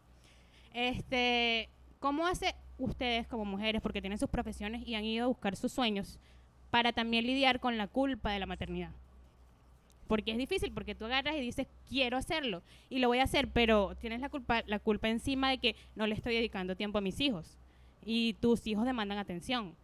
[0.74, 1.68] Este,
[2.00, 5.70] ¿Cómo hace ustedes como mujeres, porque tienen sus profesiones y han ido a buscar sus
[5.70, 6.18] sueños,
[6.70, 8.90] para también lidiar con la culpa de la maternidad?
[10.08, 13.46] Porque es difícil, porque tú agarras y dices, quiero hacerlo y lo voy a hacer,
[13.46, 17.02] pero tienes la culpa, la culpa encima de que no le estoy dedicando tiempo a
[17.02, 17.56] mis hijos
[18.04, 19.76] y tus hijos demandan atención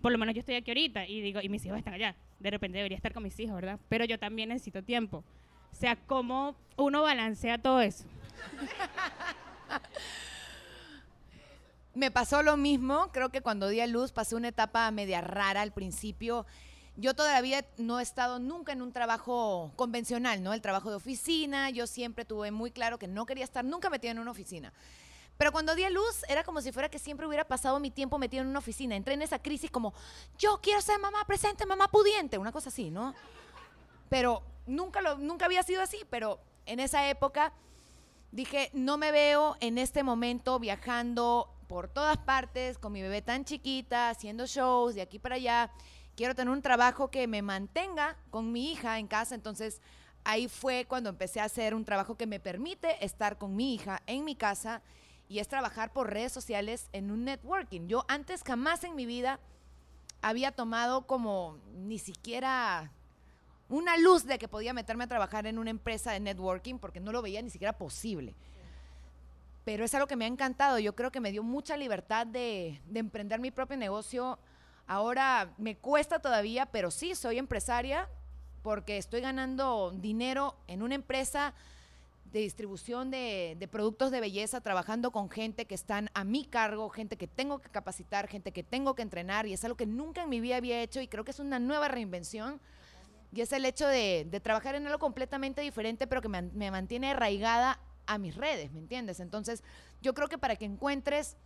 [0.00, 2.16] por lo menos yo estoy aquí ahorita y digo, y mis hijos están allá.
[2.38, 3.78] De repente debería estar con mis hijos, ¿verdad?
[3.88, 5.24] Pero yo también necesito tiempo.
[5.72, 8.04] O sea, ¿cómo uno balancea todo eso?
[11.94, 15.60] Me pasó lo mismo, creo que cuando di a luz pasé una etapa media rara
[15.60, 16.46] al principio.
[16.96, 20.52] Yo todavía no he estado nunca en un trabajo convencional, ¿no?
[20.52, 24.12] El trabajo de oficina, yo siempre tuve muy claro que no quería estar nunca metida
[24.12, 24.72] en una oficina.
[25.40, 28.18] Pero cuando di a luz, era como si fuera que siempre hubiera pasado mi tiempo
[28.18, 28.94] metido en una oficina.
[28.94, 29.94] Entré en esa crisis como,
[30.36, 33.14] yo quiero ser mamá presente, mamá pudiente, una cosa así, ¿no?
[34.10, 37.54] Pero nunca, lo, nunca había sido así, pero en esa época
[38.32, 43.46] dije, no me veo en este momento viajando por todas partes con mi bebé tan
[43.46, 45.70] chiquita, haciendo shows de aquí para allá.
[46.16, 49.80] Quiero tener un trabajo que me mantenga con mi hija en casa, entonces
[50.22, 54.02] ahí fue cuando empecé a hacer un trabajo que me permite estar con mi hija
[54.06, 54.82] en mi casa
[55.30, 57.86] y es trabajar por redes sociales en un networking.
[57.86, 59.38] Yo antes jamás en mi vida
[60.22, 62.90] había tomado como ni siquiera
[63.68, 67.12] una luz de que podía meterme a trabajar en una empresa de networking porque no
[67.12, 68.34] lo veía ni siquiera posible.
[69.64, 70.80] Pero es algo que me ha encantado.
[70.80, 74.36] Yo creo que me dio mucha libertad de, de emprender mi propio negocio.
[74.88, 78.08] Ahora me cuesta todavía, pero sí, soy empresaria
[78.62, 81.54] porque estoy ganando dinero en una empresa
[82.32, 87.16] de distribución de, productos de belleza, trabajando con gente que están a mi cargo, gente
[87.16, 90.28] que tengo que capacitar, gente que tengo que entrenar, y es algo que nunca en
[90.28, 92.60] mi vida había hecho y creo que es una nueva reinvención.
[93.32, 97.10] Y es el hecho de, trabajar en algo completamente diferente, pero que me, me mantiene
[97.10, 99.20] arraigada a mis redes, ¿me entiendes?
[99.20, 99.62] Entonces,
[100.02, 101.36] yo creo que para que encuentres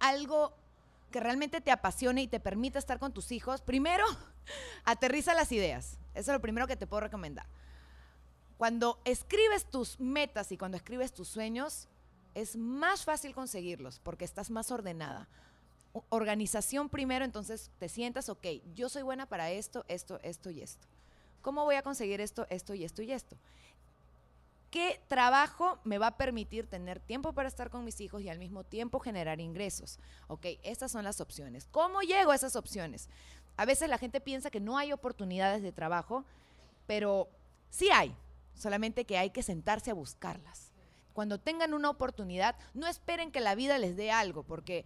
[0.00, 0.52] algo
[1.10, 4.04] que realmente te apasione y te permita estar con tus hijos, primero,
[4.84, 5.98] aterriza las ideas.
[6.14, 7.46] Eso es lo primero que te puedo recomendar.
[8.58, 11.86] Cuando escribes tus metas y cuando escribes tus sueños,
[12.34, 15.28] es más fácil conseguirlos porque estás más ordenada.
[16.08, 20.88] Organización primero, entonces te sientas, ok, yo soy buena para esto, esto, esto y esto.
[21.40, 23.36] ¿Cómo voy a conseguir esto, esto y esto y esto?
[24.72, 28.40] ¿Qué trabajo me va a permitir tener tiempo para estar con mis hijos y al
[28.40, 30.00] mismo tiempo generar ingresos?
[30.26, 31.68] Ok, estas son las opciones.
[31.70, 33.08] ¿Cómo llego a esas opciones?
[33.56, 36.24] A veces la gente piensa que no hay oportunidades de trabajo,
[36.86, 37.28] pero
[37.70, 38.14] sí hay
[38.58, 40.72] solamente que hay que sentarse a buscarlas.
[41.12, 44.84] Cuando tengan una oportunidad, no esperen que la vida les dé algo, porque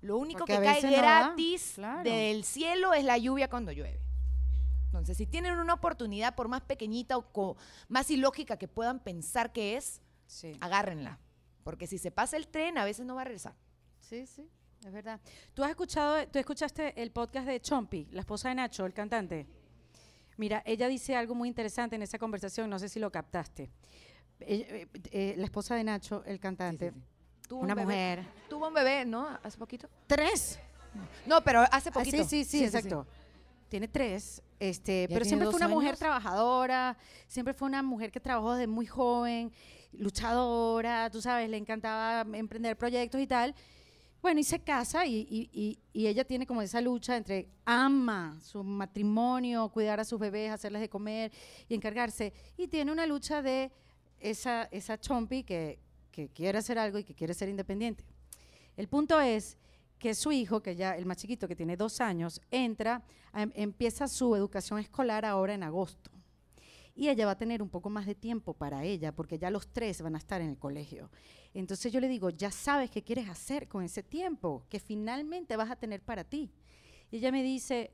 [0.00, 4.00] lo único que cae gratis del cielo es la lluvia cuando llueve.
[4.86, 7.56] Entonces, si tienen una oportunidad, por más pequeñita o
[7.88, 10.00] más ilógica que puedan pensar que es,
[10.60, 11.18] agárrenla.
[11.64, 13.56] Porque si se pasa el tren, a veces no va a regresar.
[13.98, 14.48] Sí, sí,
[14.84, 15.20] es verdad.
[15.54, 19.48] ¿Tú has escuchado, tú escuchaste el podcast de Chompi, la esposa de Nacho, el cantante?
[20.36, 23.70] Mira, ella dice algo muy interesante en esa conversación, no sé si lo captaste.
[24.40, 26.92] Eh, eh, la esposa de Nacho, el cantante,
[27.50, 28.24] una mujer.
[28.48, 29.28] Tuvo un bebé, ¿no?
[29.42, 29.88] Hace poquito.
[30.06, 30.58] Tres.
[31.26, 32.24] No, pero hace ah, poquito.
[32.24, 33.06] sí, sí, sí, exacto.
[33.68, 36.96] Tiene tres, este, pero siempre fue una mujer trabajadora,
[37.26, 39.52] siempre fue una mujer que trabajó desde muy joven,
[39.92, 43.54] luchadora, tú sabes, le encantaba emprender proyectos y tal.
[44.24, 50.00] Bueno, y se casa y, ella tiene como esa lucha entre ama su matrimonio, cuidar
[50.00, 51.30] a sus bebés, hacerles de comer
[51.68, 52.32] y encargarse.
[52.56, 53.70] Y tiene una lucha de
[54.18, 55.78] esa, esa chompi que,
[56.32, 58.02] quiere hacer algo y que quiere ser independiente.
[58.78, 59.58] El punto es
[59.98, 63.02] que su hijo, que ya el más chiquito, que tiene dos años, entra,
[63.34, 66.13] em, empieza su educación escolar ahora en agosto.
[66.96, 69.66] Y ella va a tener un poco más de tiempo para ella, porque ya los
[69.68, 71.10] tres van a estar en el colegio.
[71.52, 75.70] Entonces yo le digo, ya sabes qué quieres hacer con ese tiempo que finalmente vas
[75.70, 76.52] a tener para ti.
[77.10, 77.92] Y ella me dice,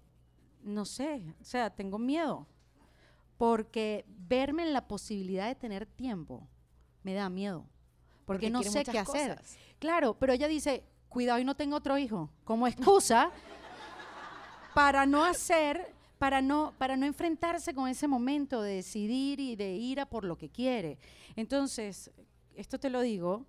[0.63, 2.47] no sé, o sea, tengo miedo.
[3.39, 6.47] porque verme en la posibilidad de tener tiempo
[7.03, 7.67] me da miedo,
[8.27, 9.41] porque, no sé qué hacer.
[9.79, 13.31] Claro, pero ella dice, cuidado y no tengo otro hijo, como excusa
[14.75, 19.73] para no hacer, para no, para no enfrentarse con ese momento de decidir y de
[19.73, 20.99] ir a por lo que quiere.
[21.35, 22.11] Entonces,
[22.55, 23.47] esto te lo digo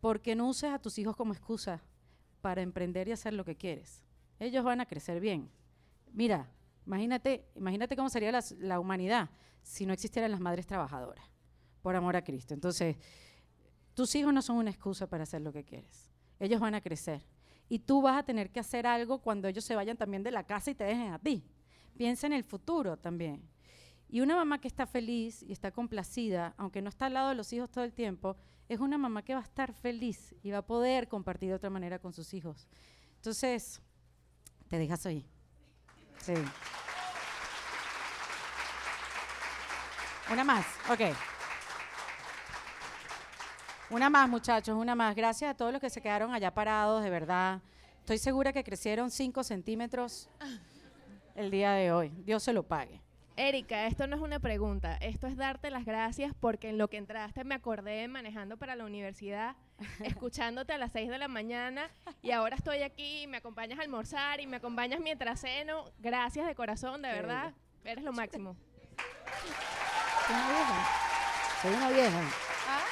[0.00, 1.82] porque no uses a tus hijos como excusa
[2.40, 4.02] para emprender y hacer lo que quieres.
[4.38, 5.50] Ellos van a crecer bien.
[6.14, 6.48] Mira,
[6.86, 9.28] imagínate, imagínate cómo sería la, humanidad
[9.60, 11.26] si no existieran las madres trabajadoras,
[11.82, 12.54] por amor a Cristo.
[12.54, 12.96] Entonces,
[13.92, 16.10] tus hijos no son una excusa para hacer lo que quieres.
[16.40, 17.20] Ellos van a crecer.
[17.68, 20.44] Y tú vas a tener que hacer algo cuando ellos se vayan también de la
[20.44, 21.44] casa y te dejen a ti.
[21.96, 23.42] Piensa en el futuro también.
[24.08, 27.34] Y una mamá que está feliz y está complacida, aunque no está al lado de
[27.34, 28.36] los hijos todo el tiempo,
[28.68, 31.70] es una mamá que va a estar feliz y va a poder compartir de otra
[31.70, 32.68] manera con sus hijos.
[33.16, 33.80] Entonces,
[34.68, 35.26] te dejas ahí.
[36.22, 36.34] Sí.
[40.32, 41.00] Una más, ok.
[43.90, 45.14] Una más, muchachos, una más.
[45.14, 47.62] Gracias a todos los que se quedaron allá parados, de verdad.
[48.00, 50.28] Estoy segura que crecieron 5 centímetros
[51.36, 52.10] el día de hoy.
[52.24, 53.00] Dios se lo pague.
[53.36, 56.96] Erika, esto no es una pregunta, esto es darte las gracias porque en lo que
[56.96, 59.56] entraste me acordé manejando para la universidad,
[60.02, 61.90] escuchándote a las 6 de la mañana
[62.22, 65.84] y ahora estoy aquí y me acompañas a almorzar y me acompañas mientras ceno.
[65.98, 67.52] Gracias de corazón, de verdad,
[67.84, 68.56] eres lo máximo.
[70.26, 70.88] Soy una vieja.
[71.60, 72.20] Soy una vieja.
[72.68, 72.84] ¿Ah?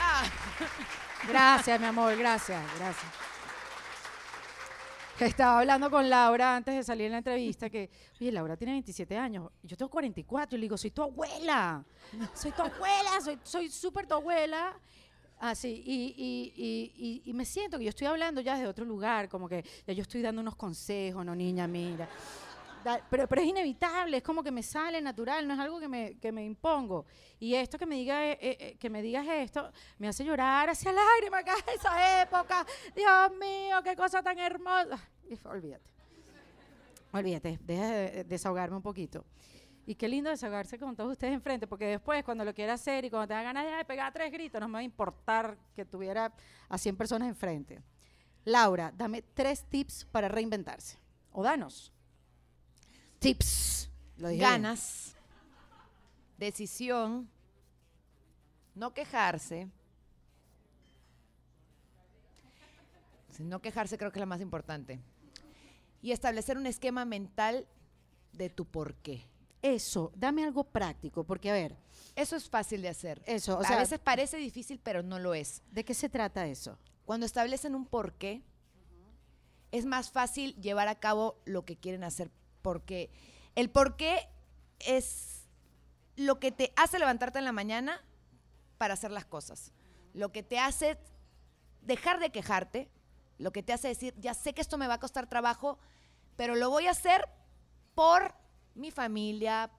[0.00, 0.24] ah.
[1.28, 3.25] Gracias, mi amor, gracias, gracias.
[5.18, 7.88] Estaba hablando con Laura antes de salir en la entrevista que,
[8.20, 11.82] oye, Laura tiene 27 años, yo tengo 44, y le digo, soy tu abuela,
[12.34, 14.78] soy tu abuela, soy súper tu abuela.
[15.38, 19.28] Así, y, y, y, y, me siento que yo estoy hablando ya desde otro lugar,
[19.28, 22.08] como que ya yo estoy dando unos consejos, no niña, mira.
[23.10, 26.18] Pero, pero es inevitable, es como que me sale natural, no es algo que me,
[26.18, 27.06] que me impongo.
[27.38, 30.92] Y esto que me, diga, eh, eh, que me digas esto me hace llorar hacia
[30.92, 32.66] lágrimas, acá esa época.
[32.94, 34.98] Dios mío, qué cosa tan hermosa.
[35.44, 35.90] olvídate.
[37.12, 39.24] Olvídate, deja de desahogarme un poquito.
[39.86, 43.10] Y qué lindo desahogarse con todos ustedes enfrente, porque después, cuando lo quiera hacer y
[43.10, 46.32] cuando tenga ganas de pegar tres gritos, no me va a importar que tuviera
[46.68, 47.80] a 100 personas enfrente.
[48.44, 50.98] Laura, dame tres tips para reinventarse.
[51.32, 51.92] O danos.
[53.18, 53.88] Tips.
[54.18, 55.14] Ganas.
[56.38, 57.28] Decisión.
[58.74, 59.68] No quejarse.
[63.38, 65.00] No quejarse creo que es la más importante.
[66.02, 67.66] Y establecer un esquema mental
[68.32, 69.24] de tu por qué.
[69.62, 71.76] Eso, dame algo práctico, porque a ver.
[72.14, 73.22] Eso es fácil de hacer.
[73.26, 75.62] Eso, o sea, a veces parece difícil, pero no lo es.
[75.70, 76.78] ¿De qué se trata eso?
[77.04, 78.42] Cuando establecen un por qué,
[79.72, 82.30] es más fácil llevar a cabo lo que quieren hacer,
[82.66, 83.10] porque
[83.54, 84.28] el por qué
[84.80, 85.46] es
[86.16, 88.04] lo que te hace levantarte en la mañana
[88.76, 89.72] para hacer las cosas.
[90.14, 90.98] Lo que te hace
[91.82, 92.90] dejar de quejarte,
[93.38, 95.78] lo que te hace decir, ya sé que esto me va a costar trabajo,
[96.34, 97.28] pero lo voy a hacer
[97.94, 98.34] por
[98.74, 99.70] mi familia,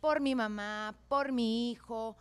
[0.00, 2.16] por mi mamá, por mi hijo,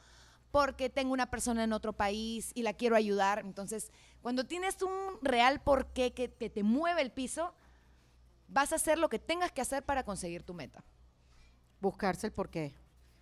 [0.49, 3.41] porque tengo una persona en otro país y la quiero ayudar.
[3.45, 3.91] Entonces,
[4.23, 7.53] cuando tienes un real porqué que te mueve el piso,
[8.47, 10.83] vas a hacer lo que tengas que hacer para conseguir tu meta.
[11.81, 12.73] Buscarse el porqué.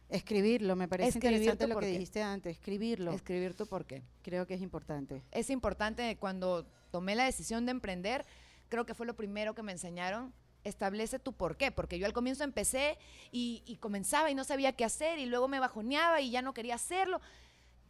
[0.10, 3.12] Escribirlo, me parece interesante lo que dijiste antes, escribirlo.
[3.14, 4.04] Escribir tu porqué.
[4.22, 5.24] Creo que es importante.
[5.32, 8.26] Es importante cuando tomé la decisión de emprender,
[8.70, 10.34] creo que fue lo primero que me enseñaron,
[10.64, 12.98] establece tu por qué, porque yo al comienzo empecé
[13.32, 16.76] y, comenzaba y no sabía qué hacer y luego me bajoneaba y ya no quería
[16.76, 17.20] hacerlo.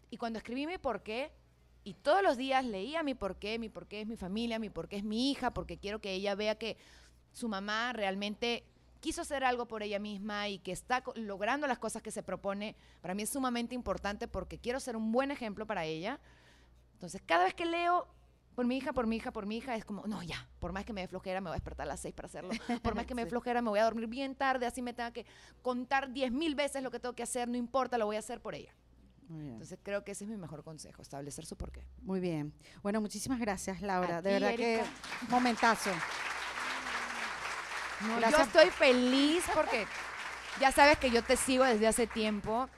[0.09, 1.31] Y cuando escribí mi por qué,
[1.83, 4.69] y todos los días leía mi por qué, mi por qué es mi familia, mi
[4.69, 6.77] por qué es mi hija, porque quiero que ella vea que
[7.33, 8.63] su mamá realmente
[9.01, 12.77] quiso hacer algo por ella misma y que está logrando las cosas que se propone,
[13.01, 16.21] para mí es sumamente importante porque quiero ser un buen ejemplo para ella.
[16.93, 18.07] Entonces, cada vez que leo
[18.55, 20.85] por mi hija, por mi hija, por mi hija, es como, no, ya, por más
[20.85, 22.51] que me dé flojera, me voy a despertar a las seis para hacerlo.
[22.81, 25.11] Por más que me dé flojera, me voy a dormir bien tarde, así me tenga
[25.11, 25.25] que
[25.61, 28.39] contar diez mil veces lo que tengo que hacer, no importa, lo voy a hacer
[28.41, 28.73] por ella.
[29.29, 31.83] Entonces creo que ese es mi mejor consejo, establecer su porqué.
[32.03, 32.53] Muy bien.
[32.83, 34.21] Bueno, muchísimas gracias, Laura.
[34.21, 34.83] de verdad que
[35.29, 35.89] momentazo.
[38.31, 39.85] Yo estoy feliz porque
[40.59, 42.69] ya sabes que yo te sigo desde hace tiempo.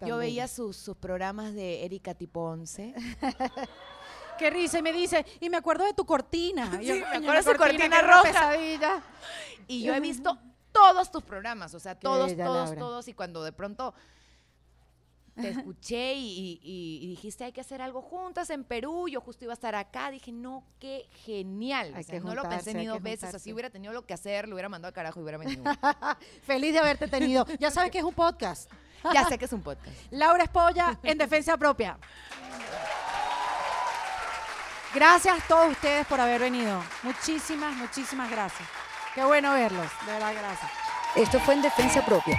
[0.00, 2.94] Yo veía sus, sus programas de Erika Tiponce.
[4.38, 4.78] Qué risa.
[4.78, 6.70] Y me dice, y me acuerdo de tu cortina.
[6.80, 8.56] Sí, me acuerdo de su cortina, roja.
[9.66, 10.38] Y yo he visto
[10.72, 13.08] todos tus programas, o sea, todos, todos, todos.
[13.08, 13.94] Y cuando de pronto
[15.36, 19.08] te escuché y, dijiste hay que hacer algo juntas en Perú.
[19.08, 20.10] Yo justo iba a estar acá.
[20.10, 21.94] Dije, no, qué genial.
[22.22, 23.34] no lo pensé ni dos veces.
[23.34, 25.62] Así hubiera tenido lo que hacer, lo hubiera mandado al carajo y hubiera venido.
[26.42, 27.46] Feliz de haberte tenido.
[27.58, 28.70] Ya sabes que es un podcast.
[29.14, 29.94] Ya sé que es un podcast.
[30.10, 31.96] Laura Espolla en defensa propia.
[34.92, 36.82] Gracias a todos ustedes por haber venido.
[37.04, 38.68] Muchísimas, muchísimas gracias.
[39.14, 39.86] Qué bueno verlos.
[40.06, 40.70] De verdad, gracias.
[41.16, 42.38] Esto fue en Defensa Propia,